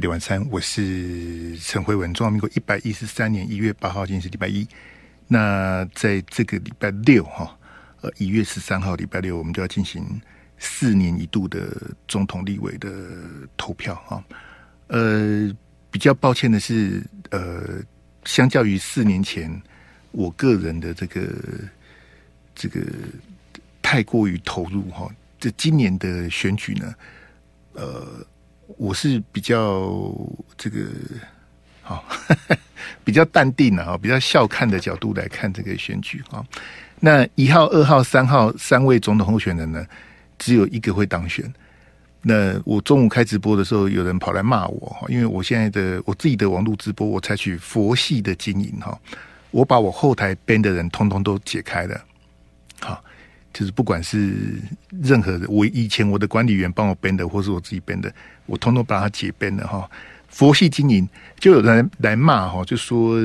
[0.00, 2.10] 飞碟晚餐，我是陈慧文。
[2.14, 4.66] 中华民国一百一十三年一月八号，今天是礼拜一。
[5.28, 7.54] 那在这个礼拜六哈，
[8.00, 10.18] 呃，一月十三号礼拜六，我们就要进行
[10.56, 11.76] 四年一度的
[12.08, 12.88] 总统、立委的
[13.58, 14.24] 投票哈。
[14.86, 15.54] 呃，
[15.90, 17.82] 比较抱歉的是，呃，
[18.24, 19.54] 相较于四年前，
[20.12, 21.30] 我个人的这个
[22.54, 22.80] 这个
[23.82, 25.14] 太过于投入哈。
[25.38, 26.94] 这今年的选举呢，
[27.74, 28.26] 呃。
[28.76, 30.12] 我是比较
[30.56, 30.86] 这个
[31.82, 32.04] 好，
[33.04, 36.44] 比较淡定的啊，比较笑看的角度来看这个选举啊。
[37.00, 39.86] 那一号、二号、三号三位总统候选人呢，
[40.38, 41.52] 只有一个会当选。
[42.22, 48.98] 那我中午开直播的时候，有人跑来骂我哈，因为我现在的我自己的网络直播，我采取佛系的经营哈，
[49.50, 51.98] 我把我后台 ban 的人通通都解开了，
[53.52, 54.60] 就是不管是
[55.02, 58.12] 任何的，我以前我的管理员帮我编的，或是我自己编的，
[58.46, 59.90] 我通通把它解编了哈。
[60.28, 61.08] 佛系经营，
[61.40, 63.18] 就有人来骂哈，就说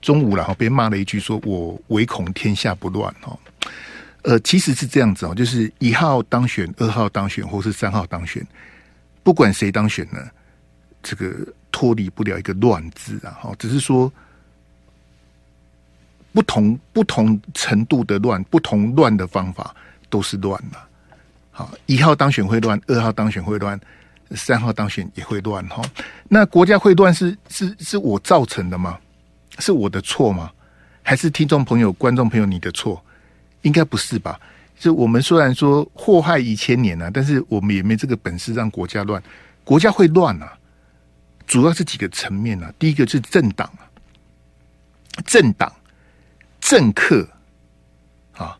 [0.00, 3.36] 中午了哈被骂了一句，说我唯恐天下不乱哈。
[4.22, 8.46] 呃，其实是这样子哦，就是一号当选，二号当选，或是三号当选，
[9.24, 10.20] 不管谁当选呢，
[11.02, 11.34] 这个
[11.72, 13.34] 脱离不了一个乱字啊。
[13.40, 14.12] 哈，只是说。
[16.32, 19.74] 不同不同程度的乱，不同乱的方法
[20.08, 20.78] 都是乱的。
[21.50, 23.78] 好，一号当选会乱，二号当选会乱，
[24.30, 25.82] 三号当选也会乱哈。
[26.28, 28.98] 那国家会乱是是是我造成的吗？
[29.58, 30.50] 是我的错吗？
[31.02, 33.04] 还是听众朋友、观众朋友你的错？
[33.60, 34.40] 应该不是吧？
[34.78, 39.22] 就我们虽然说祸害一千年啊，但是我们也没这个本事让国家乱。
[39.62, 40.56] 国家会乱啊，
[41.46, 42.72] 主要是几个层面啊。
[42.78, 43.84] 第一个是政党啊，
[45.26, 45.70] 政党。
[46.62, 47.28] 政客，
[48.36, 48.56] 啊，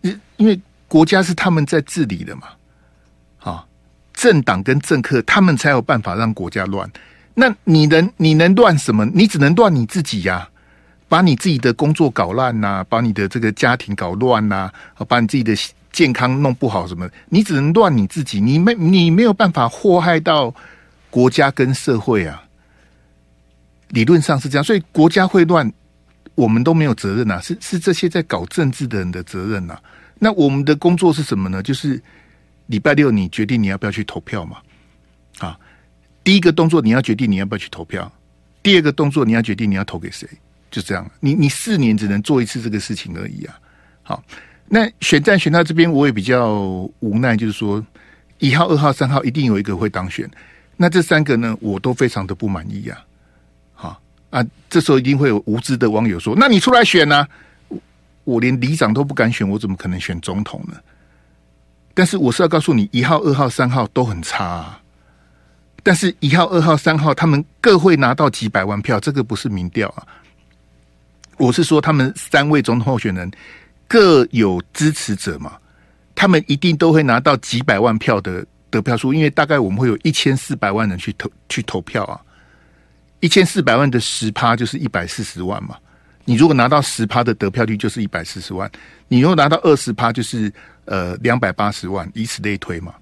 [0.00, 2.42] 因因为国家是他们在治理的嘛，
[3.40, 3.66] 啊，
[4.14, 6.88] 政党跟政客他们才有办法让国家乱。
[7.34, 9.04] 那你能你能乱什么？
[9.06, 10.48] 你只能乱你自己呀，
[11.08, 15.52] 把你自己的工作搞烂呐，把你的这个家庭搞乱呐，啊把你自己的
[15.90, 17.10] 健康弄不好什么？
[17.28, 20.54] 你只能乱你自己，你没你没有办法祸害到
[21.10, 22.44] 国家跟社会啊。
[23.88, 25.70] 理论上是这样，所以国家会乱。
[26.34, 29.82] 我们都没有责任呐、啊，是是这些在搞政治的人的责任呐、啊。
[30.18, 31.62] 那我们的工作是什么呢？
[31.62, 32.00] 就是
[32.66, 34.58] 礼拜六你决定你要不要去投票嘛？
[35.38, 35.58] 啊，
[36.22, 38.10] 第一个动作你要决定你要不要去投票，
[38.62, 40.28] 第二个动作你要决定你要投给谁，
[40.70, 41.10] 就这样。
[41.20, 43.58] 你你四年只能做一次这个事情而已啊。
[44.02, 44.22] 好，
[44.66, 47.84] 那选战选到这边，我也比较无奈，就是说
[48.38, 50.30] 一号、二号、三号一定有一个会当选，
[50.76, 53.11] 那这三个呢，我都非常的不满意呀、啊。
[54.32, 57.28] 啊，这时候一定会有无知的网友说：“那你出来选呢、
[58.24, 60.74] 我连里长都不敢选，我怎么可能选总统呢？”
[61.92, 64.80] 但是我是要告诉你，一号、二号、三号都很差啊。
[65.82, 70.06] 但是一号、二号、三号他们各会拿到几百万票，这个不是民调啊。
[71.36, 73.30] 我是说，他们三位总统候选人
[73.86, 75.58] 各有支持者嘛，
[76.14, 82.18] 他们一定都会拿到几百万票的得票数，因为大概我们会有一千四百万人去投去投票啊。
[83.22, 85.76] 一千四百万的十趴就是一百四十万嘛，
[86.24, 88.68] 你如果拿到十趴的得票率就是一百四十万，
[89.06, 90.52] 你如果拿到二十趴就是
[90.86, 92.92] 呃两百八十万，以此类推嘛。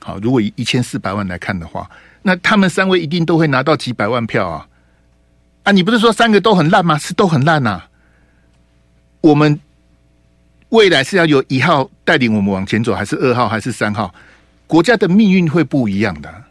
[0.00, 1.88] 好，如果以一千四百万来看的话，
[2.22, 4.66] 那他们三位一定都会拿到几百万票啊！
[5.64, 6.96] 啊，你不是说三个都很烂吗？
[6.96, 7.82] 是都很烂呐、
[9.20, 9.60] 我们
[10.70, 14.14] 未来是要由一号带领我们往前走，还是二号，还是三号？
[14.66, 16.42] 国家的命运会不一样的。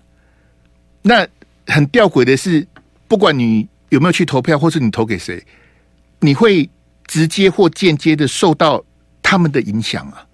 [1.01, 1.27] 那
[1.65, 2.67] 很吊诡的是。
[3.11, 5.45] 不管你有没有去投票，或是你投给谁，
[6.21, 6.69] 你会
[7.07, 8.81] 直接或间接的受到
[9.21, 10.25] 他们的影响啊！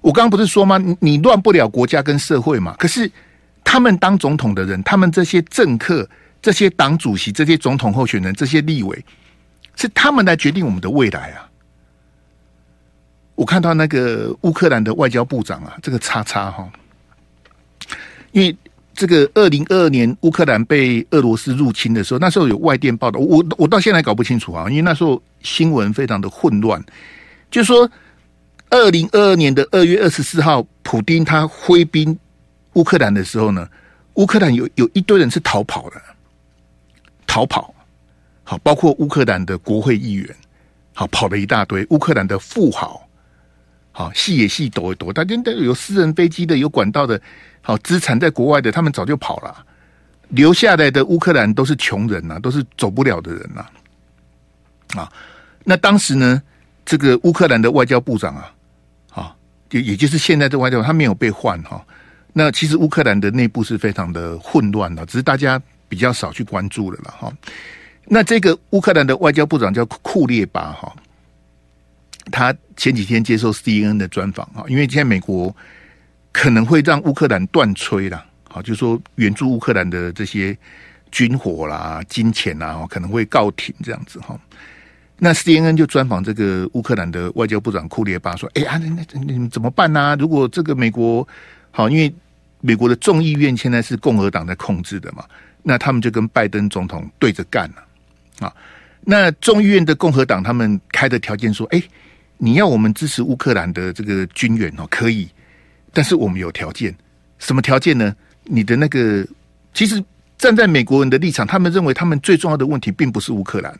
[0.00, 0.78] 我刚刚不是说吗？
[0.78, 2.74] 你你乱不了国家跟社会嘛。
[2.78, 3.12] 可是
[3.62, 6.08] 他们当总统的人，他们这些政客、
[6.40, 9.04] 这些党主席、这些总统候选人、这些立委，
[9.74, 11.46] 是他们来决定我们的未来啊！
[13.34, 16.72] 我看到那个乌克兰的外交部长啊，这个叉叉哈，
[18.32, 18.56] 因为。
[18.96, 26.82] 这个二零二二年乌克兰被俄罗斯入侵的时候，那时候有外电报道，我我到现在搞不清楚啊，因为那时候新闻非常的混乱。
[27.50, 27.88] 就说，
[28.70, 32.18] 二零二二年的二月二十四号，普丁他挥兵
[32.72, 33.68] 乌克兰的时候呢，
[34.14, 36.00] 乌克兰有有一堆人是逃跑的，
[37.26, 37.72] 逃跑，
[38.44, 40.34] 好，包括乌克兰的国会议员，
[40.94, 43.05] 好，跑了一大堆，乌克兰的富豪，
[43.98, 47.18] 好，细也细，抖一躲，大家都有私人飞机的，有管道的。
[47.62, 49.64] 好，资产在国外的，他们早就跑了，
[50.28, 55.10] 留下来的乌克兰都是穷人呐、都是走不了的人呐、啊。
[55.64, 56.42] 那当时呢，
[56.84, 58.52] 这个乌克兰的外交部长啊，
[59.14, 59.34] 啊，
[59.70, 61.82] 也也就是现在的外交，他没有被换哈。
[62.34, 65.58] 那其实乌克兰的内部是非常的混乱的，只是大家
[65.88, 67.32] 比较少去关注了了哈。
[68.04, 70.94] 那这个乌克兰的外交部长叫库列巴哈，
[72.30, 75.54] 他前几天接受 CNN 的专访哈，因为现在美国
[76.32, 80.56] 可能会让乌克兰断炊了，好，就是说援助乌克兰的这些
[81.10, 84.38] 军火啦、金钱啊，可能会告停这样子哈。
[85.18, 90.16] 那 CNN 就专访这个乌克兰的外交部长库列巴说：“哎呀，那那你们怎么办呢、啊？
[90.16, 91.26] 如果这个美国
[91.70, 92.14] 好，因为
[92.60, 95.24] 美国的众议院现在是共和党在控制的嘛，
[95.62, 97.82] 那他们就跟拜登总统对着干了。”
[98.46, 98.54] 啊，
[99.00, 101.82] 那众议院的共和党他们开的条件说：“哎，
[102.38, 105.28] 你要我们支持乌克兰的这个军援哦，可以，
[105.92, 106.94] 但是我们有条件，
[107.38, 108.14] 什么条件呢？
[108.44, 109.26] 你的那个，
[109.72, 110.02] 其实
[110.38, 113.74] 站在美国人的立场，他们认为他们最重要的问题并不是乌克兰。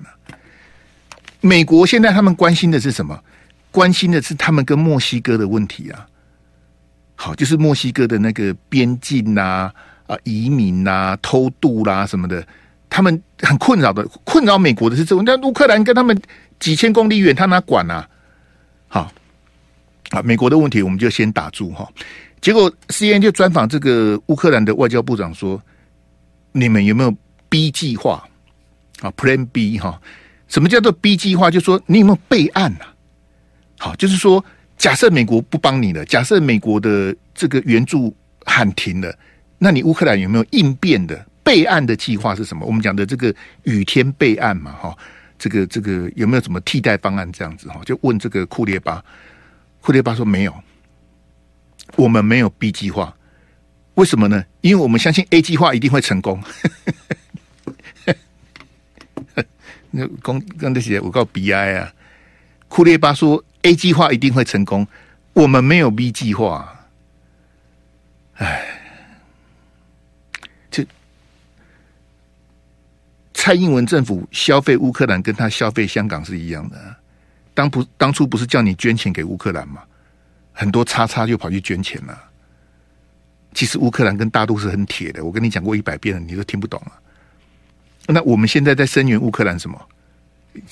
[1.40, 3.18] 美国现在他们关心的是什么？
[3.70, 6.06] 关心的是他们跟墨西哥的问题啊。
[7.14, 9.70] 好，就是墨西哥的那个边境呐，
[10.06, 12.46] 啊，移民呐，偷渡啦什么的。”
[12.88, 15.22] 他们很困扰的，困扰美国的是这种。
[15.26, 16.18] 那乌克兰跟他们
[16.58, 18.08] 几千公里远，他哪管啊？
[18.88, 19.12] 好，
[20.10, 21.88] 啊，美国的问题我们就先打住哈。
[22.40, 25.60] 结果 CNN 就专访这个乌克兰的外交部长说
[26.52, 27.14] ：“你们有没有
[27.48, 28.22] B 计划？
[29.00, 30.00] 啊，Plan B 哈？
[30.48, 31.50] 什么叫做 B 计划？
[31.50, 32.94] 就是说你有没有备案啊？
[33.78, 34.44] 好，就是说
[34.76, 39.12] 假设美国不帮你了，假设美国的这个援助喊停了，
[39.58, 42.66] 那你乌克兰有没有应变的？”备案的计划是什么？
[42.66, 43.32] 我们讲的这个
[43.62, 44.98] 雨天备案嘛，哈，
[45.38, 47.30] 这个这个有没有什么替代方案？
[47.32, 49.04] 这样子哈，就问这个库列巴，
[49.80, 50.54] 库列巴说没有，
[51.96, 53.16] 我们没有 B 计划，
[53.94, 54.44] 为什么呢？
[54.60, 56.42] 因为我们相信 A 计划一定会成功。
[59.90, 61.92] 那公刚那些我告 BI 啊，
[62.68, 64.86] 库列巴说 A 计划一定会成功，
[65.32, 66.86] 我们没有 B 计划，
[68.34, 68.72] 哎。
[73.46, 76.96] 蔡英文政府消费乌克兰，跟他消费香港是一样的。
[77.54, 79.84] 当不当初不是叫你捐钱给乌克兰吗？
[80.52, 82.24] 很多叉叉就跑去捐钱了。
[83.54, 86.98] 其实乌克兰跟大陆是很铁的，我跟你讲过一百遍了，你都听不懂啊。
[88.08, 89.80] 那我们现在在声援乌克兰什么？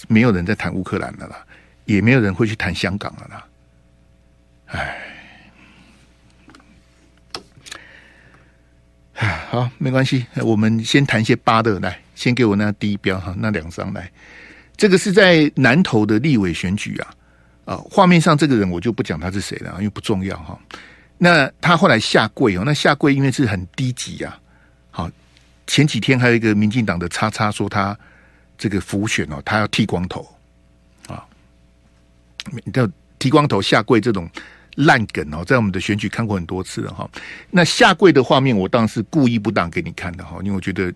[0.09, 1.47] 没有人在谈乌克兰了啦，
[1.85, 3.47] 也没有人会去谈香港了啦。
[9.15, 12.01] 哎，好，没关系，我们先谈一些八的来。
[12.15, 14.11] 先给我那第一标哈，那两张来，
[14.77, 17.15] 这个是在南投的立委选举啊，
[17.65, 20.59] 啊，画面上这个人我就不讲他是谁了，因为不重要哈。
[21.19, 24.39] 那他后来下跪哦，那下跪因为是很低级呀。
[24.91, 25.11] 好，
[25.67, 27.99] 前几天还有一个民进党的叉叉说他
[28.57, 30.27] 这个浮选哦，他要剃光头
[31.09, 31.25] 啊，
[32.73, 32.89] 叫
[33.19, 34.29] 剃光头下跪这种
[34.77, 37.11] 烂梗哦，在我们的选举看过很多次了哈。
[37.51, 40.93] 那下跪的画面我当然是故意不当给你看的哈，因为我觉得。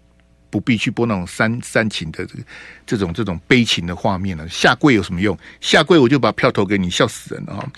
[0.50, 2.44] 不必去播那种煽煽情的这个
[2.86, 4.48] 这种这种悲情的画面了。
[4.48, 5.36] 下跪有什么用？
[5.60, 7.70] 下跪我就把票投给你，笑死人了哈。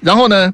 [0.00, 0.52] 然后呢，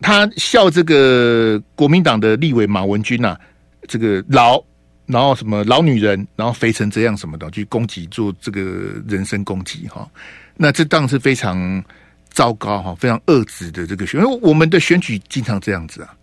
[0.00, 3.40] 他笑这个国民党的立委马文君呐、啊，
[3.86, 4.62] 这个老，
[5.06, 8.60] 然后什么老女人，然后肥成这样什么的，去攻击做这个
[9.06, 10.10] 人身攻击哈。
[10.56, 11.82] 那这当然是非常
[12.30, 16.16] 糟糕哈，非常恶质的这个选，因为我们的选举经常这样子啊。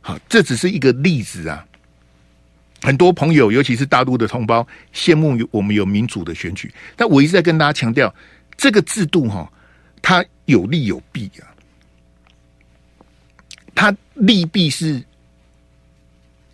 [0.00, 1.64] 好，这只是一个例子啊。
[2.86, 4.64] 很多朋友，尤其是大陆的同胞，
[4.94, 6.72] 羡慕我们有民主的选举。
[6.94, 8.14] 但我一直在跟大家强调，
[8.56, 9.50] 这个制度哈，
[10.00, 11.50] 它有利有弊啊。
[13.74, 15.02] 它利弊是，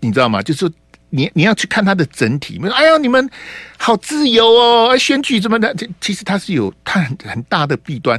[0.00, 0.40] 你知道吗？
[0.40, 0.72] 就是说
[1.10, 2.58] 你你要去看它的整体。
[2.70, 3.28] 哎呀，你们
[3.76, 5.76] 好自由哦，选举怎么的？
[6.00, 8.18] 其实它是有它很大的弊端，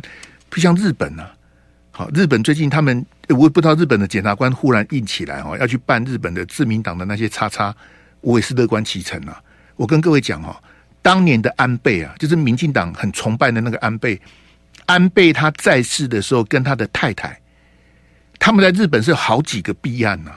[0.49, 1.33] 不像日本啊。
[1.89, 7.75] 好，日本最近他们，我也不知道日本的检察官忽然硬起来哦，要去办日本的自民党的那些叉叉。
[8.23, 9.39] 我也是乐观其成啊！
[9.75, 10.55] 我跟各位讲哦，
[11.01, 14.19] 当年的安倍啊，就是民进党很崇拜的那个安倍。
[14.85, 17.39] 安倍他在世的时候，跟他的太太，
[18.39, 20.31] 他们在日本是有好几个弊案呐。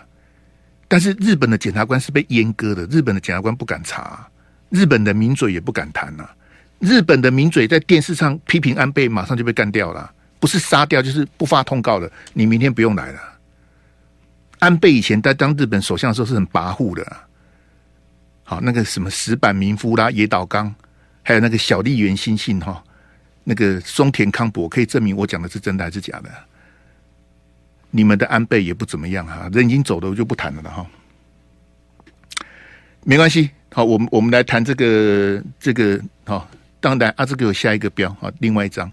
[0.89, 4.29] 但是日本的检察官是被阉割的，日本的检察官不敢查，
[4.71, 6.29] 日本的名嘴也不敢谈呐。
[6.79, 13.21] 日本的名嘴在电视上批评安倍，马上就被干掉了，不是杀掉就是不发通告了，你明天不用来了。
[14.59, 17.05] 安倍以前在当日本首相的时候是很跋扈的。
[18.49, 20.73] 好，那个什么石坂民夫啦、野岛刚，
[21.25, 22.81] 还有那个小笠原新幸哈，
[23.43, 26.31] 那个松田康博，可以证明我讲的是真的还是假的？
[27.91, 30.87] 你们的安倍也不怎么样哈，人已经走了，我就不谈了哈。
[33.03, 36.49] 没关系，好，我们我们来谈这个这个好，
[36.79, 38.89] 当然啊，这个有下一个标啊，另外一张。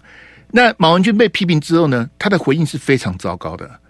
[0.50, 3.80] 那马文君被批评之后呢，他的回应是非常糟糕的。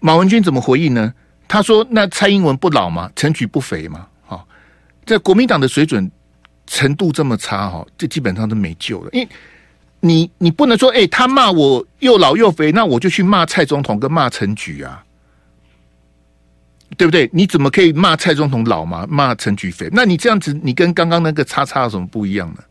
[0.00, 1.12] 马文君怎么回应呢？
[1.46, 3.10] 他说：“那蔡英文不老吗？
[3.14, 4.08] 陈菊不肥吗？
[5.06, 6.10] 在、国民党的水准
[6.66, 9.10] 程度这么差哈，这基本上都没救了。
[9.12, 9.28] 因为
[10.00, 15.04] 你你不能说，哎，他骂我又老又肥，那我就去骂蔡总统跟骂陈菊啊，
[16.96, 17.28] 对不对？
[17.32, 19.06] 你怎么可以骂蔡总统老吗？
[19.08, 19.88] 骂陈菊肥？
[19.92, 22.64] 那你这样子，你跟刚刚那个叉叉有什么不一样呢？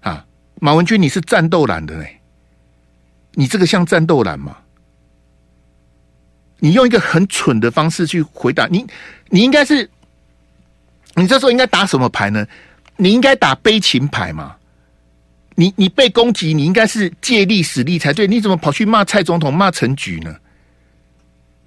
[0.00, 0.24] 啊，
[0.60, 2.04] 马文君，你是战斗蓝的呢？
[3.32, 4.56] 你这个像战斗蓝吗？”
[6.60, 8.84] 你用一个很蠢的方式去回答你，
[9.28, 9.88] 你应该是，
[11.18, 12.46] 你这时候应该打什么牌呢？
[12.96, 14.56] 你应该打悲情牌嘛？
[15.56, 18.26] 你你被攻击，你应该是借力使力才对。
[18.26, 20.34] 你怎么跑去骂蔡总统、骂陈菊呢？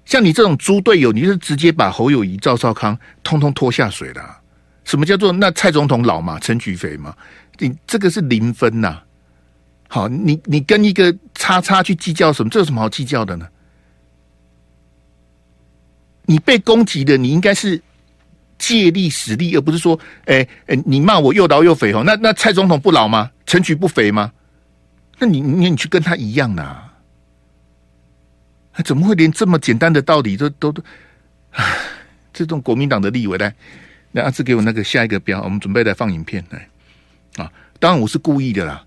[0.04, 4.40] 像你这种猪队友，你是直接把侯友谊、赵少康通通拖下水了。
[4.84, 7.14] 什么叫做那蔡总统老嘛，陈菊肥嘛？
[7.58, 9.00] 你这个是零分呐。
[9.88, 12.48] 好，你你跟一个叉叉去计较什么？
[12.48, 13.46] 这有什么好计较的呢？
[16.24, 17.80] 你被攻击的，你应该是
[18.62, 22.04] 借力使力，而不是说，哎、欸、哎、欸，你骂我又老又肥哦。
[22.06, 23.28] 那那蔡总统不老吗？
[23.44, 24.32] 陈菊不肥吗？
[25.18, 26.94] 那你你你去跟他一样啊？
[28.84, 30.80] 怎么会连这么简单的道理都都都？
[31.50, 31.76] 唉，
[32.32, 33.52] 这种国民党的立委来，
[34.12, 36.68] 那阿志给我那个下一个标，我们准备来放影片来
[37.42, 37.50] 啊。
[37.80, 38.84] 当然我是故意的啦。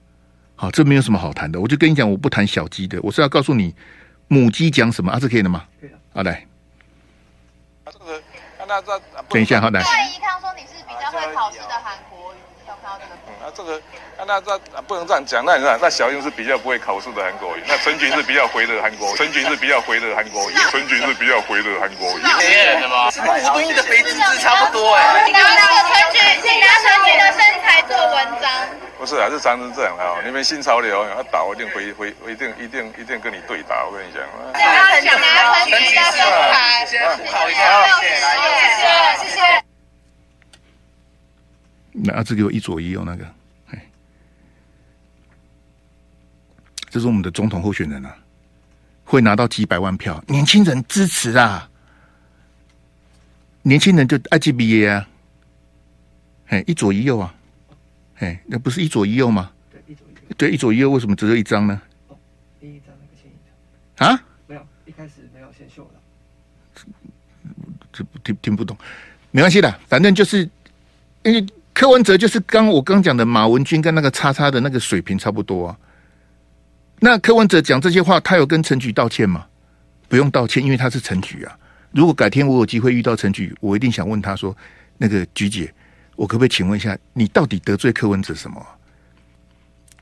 [0.55, 1.60] 好，这没有什么好谈的。
[1.60, 3.75] 我就跟你讲，我不谈小鸡的，我是要告诉你
[4.29, 5.12] 母鸡讲什么。
[5.12, 5.65] 阿志可以了吗？
[5.82, 5.98] 可以了。
[6.13, 6.48] 好来。
[8.67, 9.81] 那这等一下，好来。
[9.81, 12.34] 蔡宜康说你是比较会考试的韩国
[13.46, 13.78] 到这个？
[14.18, 15.44] 啊，那这个，那这不能这样讲。
[15.46, 22.22] 那你看，那小英是比较不会考试的韩国语，那陈菊是比较回的韩国语，陈菊是比较回的韩国语，陈菊是比较回的韩国语。
[22.40, 23.12] 别人的吗？
[23.12, 25.24] 跟吴敦义的肥姿势差不多哎。
[25.28, 28.50] 你拿那个陈菊，你拿陈菊的身材做文章。
[28.98, 30.18] 不是啊，是常常这样啊。
[30.25, 33.86] 你们新潮流，要打我一定回回，我一定一定一定跟你对打。
[33.86, 34.24] 我跟你讲。
[34.54, 34.90] 拿
[35.66, 36.88] 陈菊的身材，
[37.32, 38.16] 好一下，谢谢。
[38.16, 39.75] 谢谢谢谢。
[41.98, 43.25] 那阿志给我一左一右那个，
[43.68, 43.90] 哎，
[46.90, 48.18] 这是我们的总统候选人啊，
[49.06, 51.70] 会拿到几百万票，年轻人支持啊，
[53.62, 55.08] 年轻人就爱 G B A 啊，
[56.48, 57.34] 哎，一左一右啊，
[58.16, 59.52] 哎，那不是一左一右吗？
[59.72, 60.36] 对，一左一右。
[60.38, 61.82] 对，一左一右，为什么只有一张呢？
[62.10, 62.18] 哦，
[62.60, 63.36] 第一张那个先一
[63.98, 64.24] 张啊？
[64.48, 66.00] 没有，一开始没有先秀的。
[67.94, 68.78] 这听听不懂，
[69.32, 70.50] 没关系的，反正就是
[71.24, 75.77] 因为柯文哲就是刚我刚讲的马文君跟那个叉叉的那个水平差不多啊。
[77.01, 79.46] 那柯文哲讲这些话，他有跟陈菊道歉吗？
[80.08, 81.60] 不用道歉，因为他是陈菊啊。
[81.91, 84.55] 如果改天我有机会遇到陈菊，我一定想问他说
[84.98, 85.74] ：“那个菊姐，
[86.15, 88.65] 我可不可以请问一下，你到底得罪柯文哲什么？”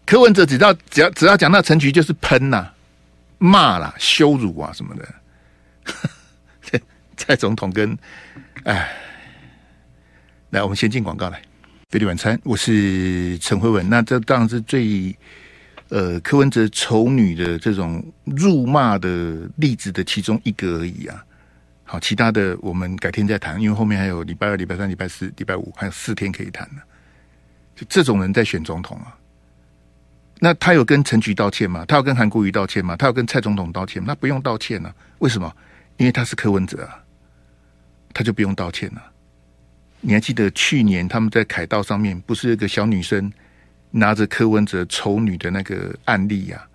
[0.06, 2.72] 柯文哲只要只要只要讲到陈菊，就是喷呐、
[3.40, 6.80] 骂啦、羞辱啊什么的。
[7.18, 7.98] 蔡总统跟
[8.64, 8.96] 哎，
[10.52, 11.42] 来，我们先进广告来。
[11.94, 13.88] 费力晚餐，我是陈辉文。
[13.88, 15.16] 那这当然是最
[15.90, 21.24] 呃柯文哲丑女的这种辱骂的例子的其中一个而已啊。
[21.84, 26.82] 好，其他的我们改天再谈，因为后面还有礼拜二、礼拜三、礼拜四、礼拜五，还有四天可以谈呢。
[27.76, 29.16] 就这种人在选总统啊，
[30.40, 31.86] 那他有跟陈菊道歉吗？
[31.88, 32.96] 他有跟韩国瑜道歉吗？
[32.98, 34.04] 他有跟蔡总统道歉？
[34.04, 34.96] 那不用道歉呢、啊？
[35.20, 35.56] 为什么？
[35.98, 37.04] 因为他是柯文哲啊。
[38.16, 39.13] 他就不用道歉了。
[40.06, 43.32] 你还记得去年他们在凯道上面，不是有个小女生
[43.90, 46.68] 拿着柯文哲丑女的那个案例呀、啊？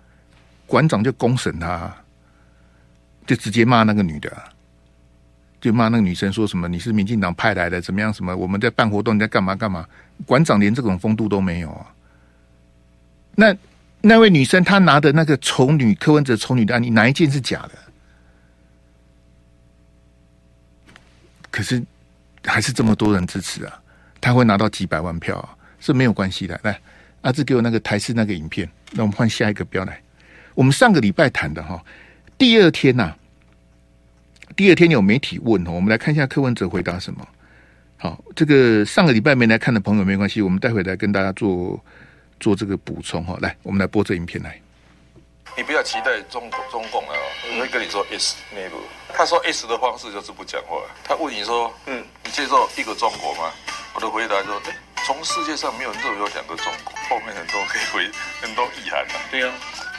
[0.65, 1.95] 馆长就公审他，
[3.27, 4.31] 就直接骂那个女的，
[5.61, 8.11] 就骂那个女生说什么你是民进党派来的，怎么样？
[8.11, 9.87] 什么我们在办活动，你在干嘛干嘛？
[10.25, 11.93] 馆长连这种风度都没有啊。
[13.35, 13.55] 那
[14.01, 17.71] 那位女生她拿的那个丑女柯文哲丑女的案例，哪一件是假的？
[21.51, 21.83] 可是
[22.43, 23.81] 还是这么多人支持啊，
[24.21, 26.59] 他会拿到几百万票啊，是没有关系的。
[26.63, 26.79] 来，
[27.21, 30.01] 阿志给我那个台视那个影片，那我们换下一个标来。
[30.55, 31.83] 我们上个礼拜谈的哈，
[32.37, 33.15] 第二天呐、
[34.55, 37.27] 第二天有媒体问哦，我们来看一下柯文哲回答什么。
[37.97, 41.81] 好，这个上个礼拜没来看的朋友没关系，我们待会来跟大家做
[42.39, 43.37] 做这个补充哈。
[43.41, 44.59] 来，我们来播这影片来。
[45.55, 47.13] 你不要期待中中共了，
[47.53, 48.79] 我会跟你说 yes never。
[49.13, 50.81] 他说 yes 的方式就是不讲话。
[51.03, 53.51] 他问你说，嗯，你接受一个中国吗？
[53.93, 54.75] 我的回答说，哎，
[55.05, 58.09] 从世界上没有任何两个中国，后面很多可以回
[58.41, 59.15] 很多意涵的。
[59.31, 59.51] 对呀，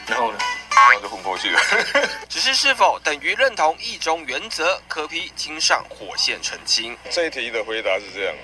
[0.06, 0.38] 然后呢？
[0.70, 1.60] 然后就混过去了。
[2.28, 6.96] 只是是否等于认同一中原则，柯 P 亲上火线澄清。
[7.10, 8.34] 这一题的回答是这样，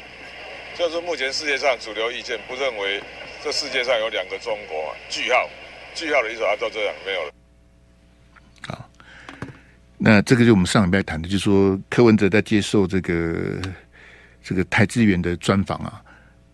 [0.76, 3.02] 就是目前世界上主流意见不认为
[3.42, 4.94] 这世界上有两个中国。
[5.08, 5.48] 句号。
[5.96, 7.32] 句号的意思啊，到这样没有了。
[8.68, 8.90] 好，
[9.96, 13.60] 那这个就我们上礼拜谈的，就是说柯文哲在接受这个
[14.44, 16.02] 这个台资源的专访啊，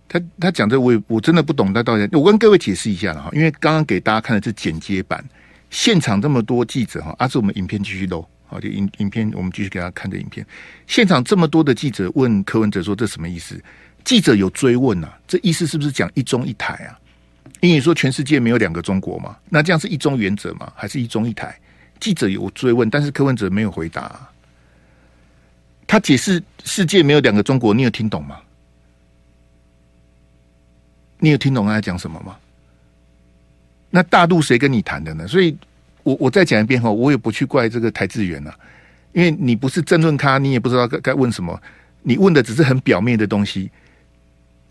[0.09, 2.09] 他他讲这我也我真的不懂他到底。
[2.13, 5.23] 我跟各位解释一下了哈，因为刚刚给大家看的是剪接版，
[5.71, 10.47] 现场这么多记者哈，啊、是我们影片继续录，好，就影影片我们继续给大家看的影片。
[10.87, 13.61] 现场这么多的记者问柯文哲说，这什么意思？
[14.05, 16.99] 记者有追问啊，这意思是不是讲一中一台啊？
[17.63, 20.73] 因为说全世界没有两个中国嘛，那这样是一中原则吗？
[20.75, 21.57] 还是一中一台？
[22.01, 24.29] 记者有追问，但是柯文哲没有回答。
[25.87, 28.41] 他解释世界没有两个中国，你有听懂吗？
[31.21, 32.37] 你有听懂他在讲什么吗？
[33.91, 35.29] 那大陆谁跟你谈的呢？
[35.29, 35.57] 所以
[36.03, 38.53] 我我再讲一遍哈，我也不去怪这个台资源了，
[39.13, 41.63] 因为你不是政论咖，你也不知道该该问什么，
[42.03, 43.71] 你问的只是很表面的东西，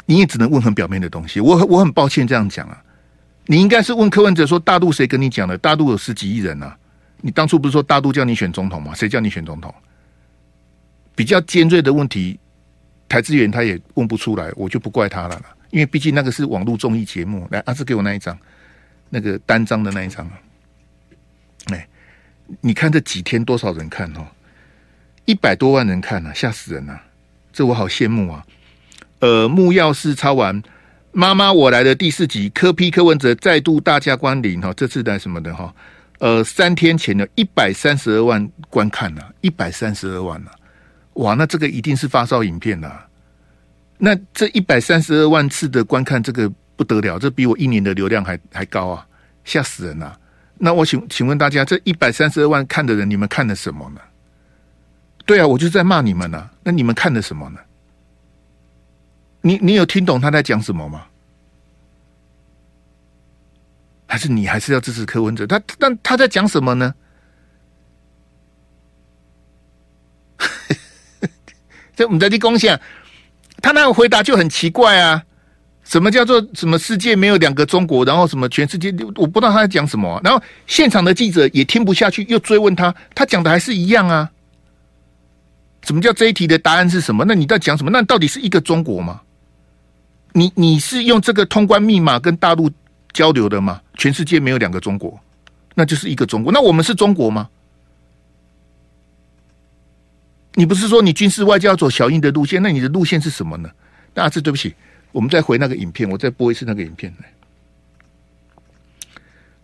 [0.06, 1.40] 你也只能问很表面的东西。
[1.40, 2.84] 我我很抱歉这样讲啊，
[3.46, 5.58] 你应该是问柯文哲说，大陆谁跟你讲的？
[5.58, 6.78] 大陆有十几亿人啊。
[7.22, 8.94] 你当初不是说大陆叫你选总统吗？
[8.96, 9.74] 谁叫你选总统？
[11.16, 12.40] 比较尖锐的问题，
[13.08, 15.42] 台资源他也问不出来，我就不怪他了。
[15.70, 17.48] 因为毕竟那个是网络综艺节目。
[17.52, 18.38] 来，阿志给我那一张，
[19.10, 20.34] 那个单张的那一张啊。
[21.72, 21.88] 哎，
[22.60, 24.26] 你看这几天多少人看哦？
[25.26, 27.00] 一百多万人看啊，吓死人了！
[27.54, 28.44] 这我好羡慕啊。
[29.22, 30.62] 呃，木曜四超玩
[31.12, 35.74] 妈妈我来的第四集，柯批柯文哲再度大驾光临哈，这次来什么的哈？
[36.18, 40.52] 呃，三天前的一百三十二万观看了，一百三十二万了，
[41.14, 43.00] 哇，那这个一定是发烧影片呐。
[44.00, 49.06] 那这一百三十二万次的观看，这个不得了，这比我一年的流量还还高啊，
[49.44, 50.18] 吓死人了。
[50.58, 54.02] 那我请请问大家，这一百三十二万看的人，你们看了什么呢？
[55.28, 56.50] 对啊，我就在骂你们呢。
[56.64, 57.60] 那你们看的什么呢？
[59.42, 61.06] 你你有听懂他在讲什么吗？
[64.08, 65.48] 还是你还是要支持柯文哲？
[65.48, 66.94] 他但他在讲什么呢？
[71.96, 72.78] 这我们在立功下，
[73.62, 75.24] 他那个回答就很奇怪啊！
[75.84, 78.04] 什么叫做什么世界没有两个中国？
[78.04, 80.20] 然后什么全世界我不知道他在讲什么。
[80.24, 84.30] 然后现场的记者也听不下去，又追问他，他讲的还是一样啊？
[85.84, 87.24] 什么叫这一题的答案是什么？
[87.26, 87.90] 那你在讲什么？
[87.90, 89.22] 那到底是一个中国吗？
[90.34, 92.72] 你你是用这个通关密码跟大陆
[93.14, 93.82] 交流的吗？
[93.98, 95.20] 全世界没有两个中国，
[95.76, 96.52] 那就是一个中国。
[96.52, 97.50] 那我们是中国吗？
[100.54, 102.62] 你不是说你军事外交走小英的路线？
[102.62, 103.70] 那你的路线是什么呢？
[104.14, 104.74] 大致对不起，
[105.14, 107.32] 我们再回那个影片，我再播一次那个影片来。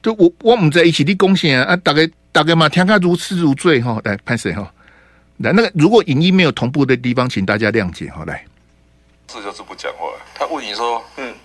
[0.02, 4.00] 就我我们在一起的贡献啊，大概大概嘛，听他如痴如醉哈。
[4.06, 4.72] 来，潘谁哈？
[5.38, 8.24] 来，那个如果影音没有同步的地方，请大家谅解哈。
[8.26, 8.46] 来，
[9.28, 10.14] 这就是不讲话。
[10.34, 11.36] 他问你说，嗯。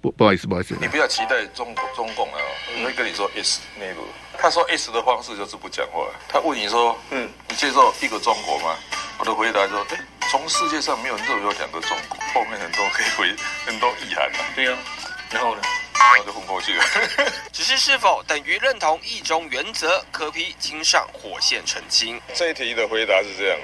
[0.00, 2.38] 不不好意思，不好意思，你不要期待中中共啊！
[2.78, 4.04] 我会跟你说 is never。
[4.38, 6.06] 他说 is 的方式就是不讲话。
[6.28, 8.76] 他问你说，嗯，你接受一个中国吗？
[9.18, 9.98] 我的回答说，哎，
[10.30, 13.34] 从世界上没有任何两个中国，后面很多可以回
[13.64, 14.46] 很多意涵啊。
[14.54, 14.78] 对呀，
[15.30, 15.62] 然后呢？
[15.98, 16.84] 然后就混过去了。
[17.50, 20.04] 只是是否等于认同一中原则？
[20.12, 22.20] 可批亲上火线澄清。
[22.34, 23.58] 这一题的回答是这样，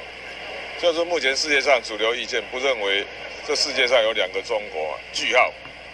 [0.81, 3.07] 就是目前世界上主流意见不认为
[3.46, 4.98] 这世界上有两个中国。
[5.12, 5.40] 句号。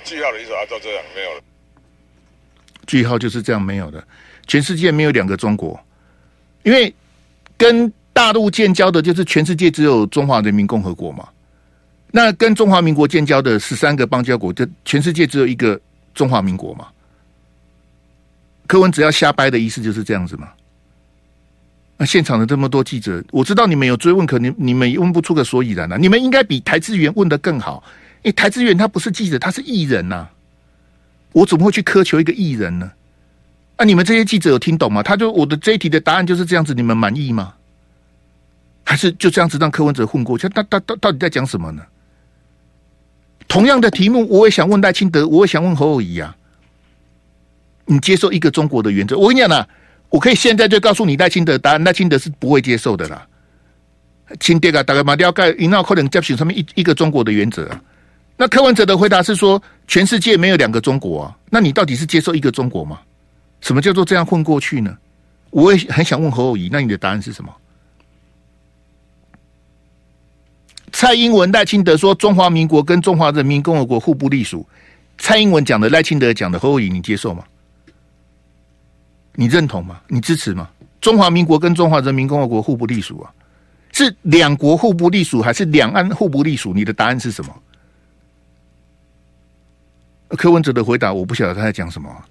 [0.05, 1.41] 句号的意思啊，就这样没有了。
[2.87, 4.03] 句号就是这样没有的。
[4.47, 5.79] 全世界没有两个中国，
[6.63, 6.95] 因为
[7.59, 11.29] 跟大陆建交的，就是全世界只有中华人民共和国嘛。
[12.11, 15.79] 那跟中华民国建交的十三个邦交国，就全世界只有一个
[16.15, 16.89] 中华民国嘛。
[18.67, 20.51] 柯文只要瞎掰的意思就是这样子嘛。
[21.99, 25.97] 那现场的这么多记者，我知道你们有追问，可你你们问不出个所以然啊。
[25.97, 27.83] 你们应该比台资源问得更好。
[28.23, 30.31] 因为，台资源他不是记者，他是艺人呐、啊。
[31.33, 32.91] 我怎么会去苛求一个艺人呢？
[33.77, 35.03] 啊，你们这些记者有听懂吗？
[35.03, 37.53] 他就我的这一题的答案就是这样子，你们满意吗？
[38.85, 40.49] 还是就这样子让柯文哲混过去？
[40.49, 41.83] 他他他到底在讲什么呢？
[43.47, 46.37] 同样的题目，我也想问赖清德，我也想问侯友宜啊。
[47.87, 49.17] 你接受一个中国的原则？
[49.17, 49.69] 我跟你讲啊，
[50.11, 53.27] 我可以现在就告诉你赖清德答案，赖清德是不会接受的啦。
[54.41, 57.69] 清德啊，大概马了解，一闹可能接受上面一一个中国的原则。
[58.37, 61.37] 那柯文哲的回答是说，全世界没有两个中国啊？
[61.51, 63.01] 那你到底是接受一个中国吗？
[63.61, 64.97] 什么叫做这样混过去呢？
[65.51, 67.53] 我也很想问侯友宜，那你的答案是什么？
[70.93, 74.67] 蔡英文、赖清德说中华民国跟中华人民共和国互不隶属。
[75.17, 77.45] 蔡英文讲的，赖清德讲的，侯友宜你接受吗？
[79.41, 80.01] 你认同吗？
[80.09, 80.69] 你支持吗？
[81.01, 83.33] 中华民国跟中华人民共和国互不隶属啊？
[83.93, 86.75] 是两国互不隶属，还是两岸互不隶属？
[86.75, 87.63] 你的答案是什么？
[90.31, 92.25] 柯文哲的回答，我不晓得他在讲什么。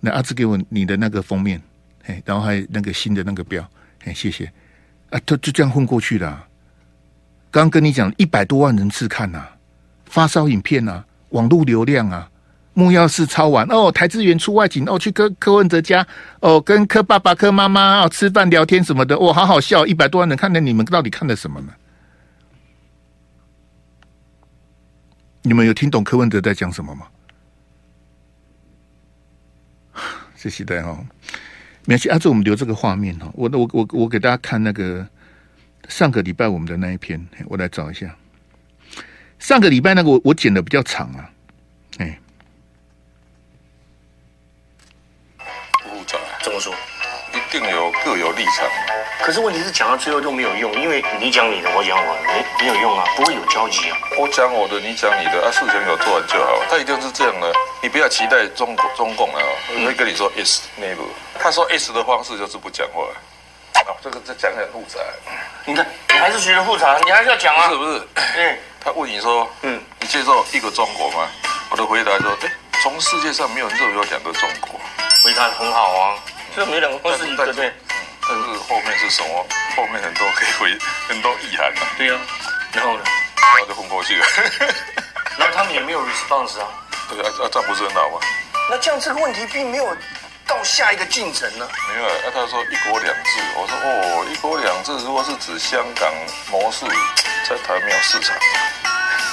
[0.00, 1.62] 那阿志给我你的那个封面，
[2.06, 3.64] 哎，然后还有那个新的那个标，
[4.02, 4.52] 哎，谢谢。
[5.10, 6.48] 啊，就就这样混过去了。
[7.52, 9.56] 刚刚跟你讲，一百多万人次看呐、啊，
[10.06, 12.28] 发烧影片啊，网络流量啊，
[12.74, 16.06] 木曜4超玩哦，台资源出外景哦，去柯柯文哲家
[16.40, 21.72] 哦，跟柯爸爸、柯妈妈哦吃饭聊天什么的，哦，好好笑，一百多万人看的，你们到底看的什么呢？
[25.42, 27.06] 你们有听懂柯文哲在讲什么吗？
[30.36, 31.04] 谢谢大家哦。
[31.84, 33.28] 没关系，按照我们留这个画面哈。
[33.34, 35.04] 我我我我给大家看那个
[35.88, 38.16] 上个礼拜我们的那一篇，我来找一下。
[39.40, 41.28] 上个礼拜那个我我剪的比较长啊，
[41.98, 42.20] 哎，
[47.52, 48.64] 定有各有立场。
[49.20, 53.98] 可是问题是讲到最后都没有用，因为你讲你的，我讲我的，没没有用啊，不会有交集啊。
[54.18, 56.62] 我讲我的，你讲你的，啊，事情有做完就好。
[56.70, 61.04] 他一定是这样的，你不要期待中国中共啊，我会跟你说 is never。
[61.38, 63.02] 他说 is 的方式就是不讲话。
[63.86, 64.98] 哦，这个这讲很复杂。
[65.66, 67.68] 你看，你还是觉得复杂，你还是要讲啊？
[67.68, 68.08] 是不是？
[68.36, 68.58] 嗯。
[68.84, 71.28] 他问你说，嗯，你接受一个中国吗？
[71.70, 72.50] 我的回答说，哎，
[72.82, 74.80] 从世界上没有任何两个中国。
[75.22, 76.18] 回答很好啊，
[76.54, 77.72] 这没两个方式，对不对？
[78.20, 79.46] 但是后面是什么？
[79.74, 81.80] 后面很多可以回，很多意涵啊。
[81.96, 82.20] 对呀、啊，
[82.72, 83.04] 然后呢？
[83.36, 84.26] 然后就混过去了。
[85.38, 86.68] 然后他们也没有 response 啊。
[87.08, 88.20] 对啊，啊，这样不是很好吗？
[88.70, 89.96] 那这样这个问题并没有
[90.46, 91.66] 到下一个进程呢？
[91.88, 96.12] 没有啊，他说一国两制，我说哦，一国两制如果是指香港
[96.50, 96.84] 模式，
[97.48, 98.36] 在台没有市场，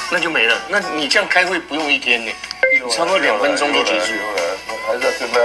[0.09, 0.57] 那就没了。
[0.69, 2.31] 那你这样开会不用一天呢？
[2.95, 4.57] 差不多两分钟就结束了。
[4.87, 5.39] 还是要跟他，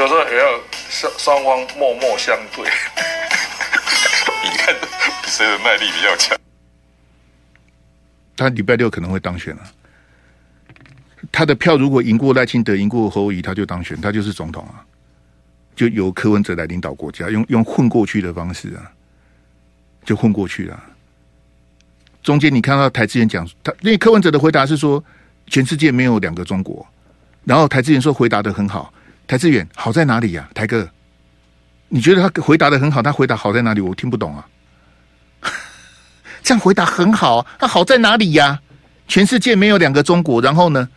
[0.00, 0.60] 有时候也要。
[0.88, 2.64] 双双方默默相对，
[4.44, 4.74] 你看
[5.26, 6.38] 谁的耐力比较强？
[8.36, 9.62] 他礼拜六可能会当选了。
[11.32, 14.84] 他的票如果赢过赖清德，赢过侯友宜，他就当选，他就是总统啊。
[15.74, 18.92] 就由柯文哲来领导国家，用用混过去的方式啊，
[20.04, 20.82] 就混过去了。
[22.22, 25.02] 中间你看到台资人讲他，因为柯文哲的回答是说
[25.46, 26.86] 全世界没有两个中国，
[27.44, 28.92] 然后台资人说回答的很好。
[29.26, 30.54] 台志远好在哪里呀、啊？
[30.54, 30.88] 邰哥，
[31.88, 33.02] 你觉得他回答的很好？
[33.02, 33.80] 他回答好在哪里？
[33.80, 34.46] 我听不懂啊。
[36.44, 38.60] 这样回答很好，他好在哪里呀、
[39.08, 40.88] 全世界没有两个中国，然后呢？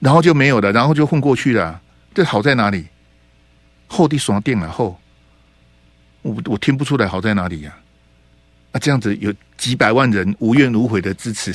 [0.00, 1.80] 然后就没有了，然后就混过去了。
[2.12, 2.88] 这好在哪里？
[3.86, 4.98] 后地爽定了后，
[6.22, 7.72] 我我听不出来好在哪里呀、
[8.72, 8.72] 啊？
[8.72, 11.54] 啊，这样子有几百万人无怨无悔的支持，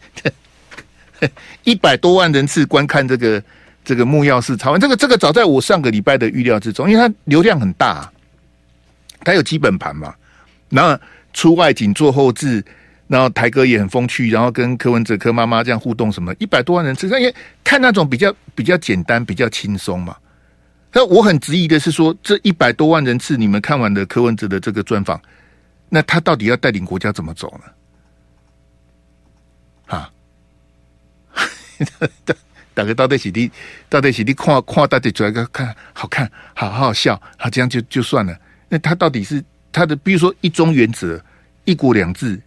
[1.64, 3.42] 一百多万人次观看这个。
[3.86, 8.12] 这个木曜4超完，这个这个早在我上个礼拜的预料之中，因为它流量很大，
[9.20, 10.12] 它有基本盘嘛，
[10.68, 11.00] 然后
[11.32, 12.64] 出外景做后置，
[13.06, 20.16] 然后台哥也很风趣，然后跟柯文哲柯妈妈这样互动什么，一百多万人次，因为看那种比较比较简单，比较轻松嘛。
[20.92, 25.22] 那我很质疑的是说，这一百多万人次，你们看完的柯文哲的这个专访，
[25.88, 27.56] 那他到底要带领国家怎么走
[29.86, 29.96] 呢？
[29.96, 30.10] 啊？
[32.76, 33.50] 大概到底是你，
[33.88, 38.38] 到底是你看看到底主要个看好看，好好笑，好这样就就算了。
[38.68, 41.18] 那他到底是他的，比如说一中原则、
[41.64, 42.38] 一国两制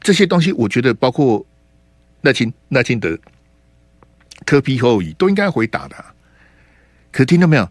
[0.00, 1.44] 这些东西，我觉得包括
[2.20, 3.18] 赖清赖清德、
[4.46, 5.96] 柯 P 侯友宜都应该回答的。
[7.10, 7.68] 可听到没有？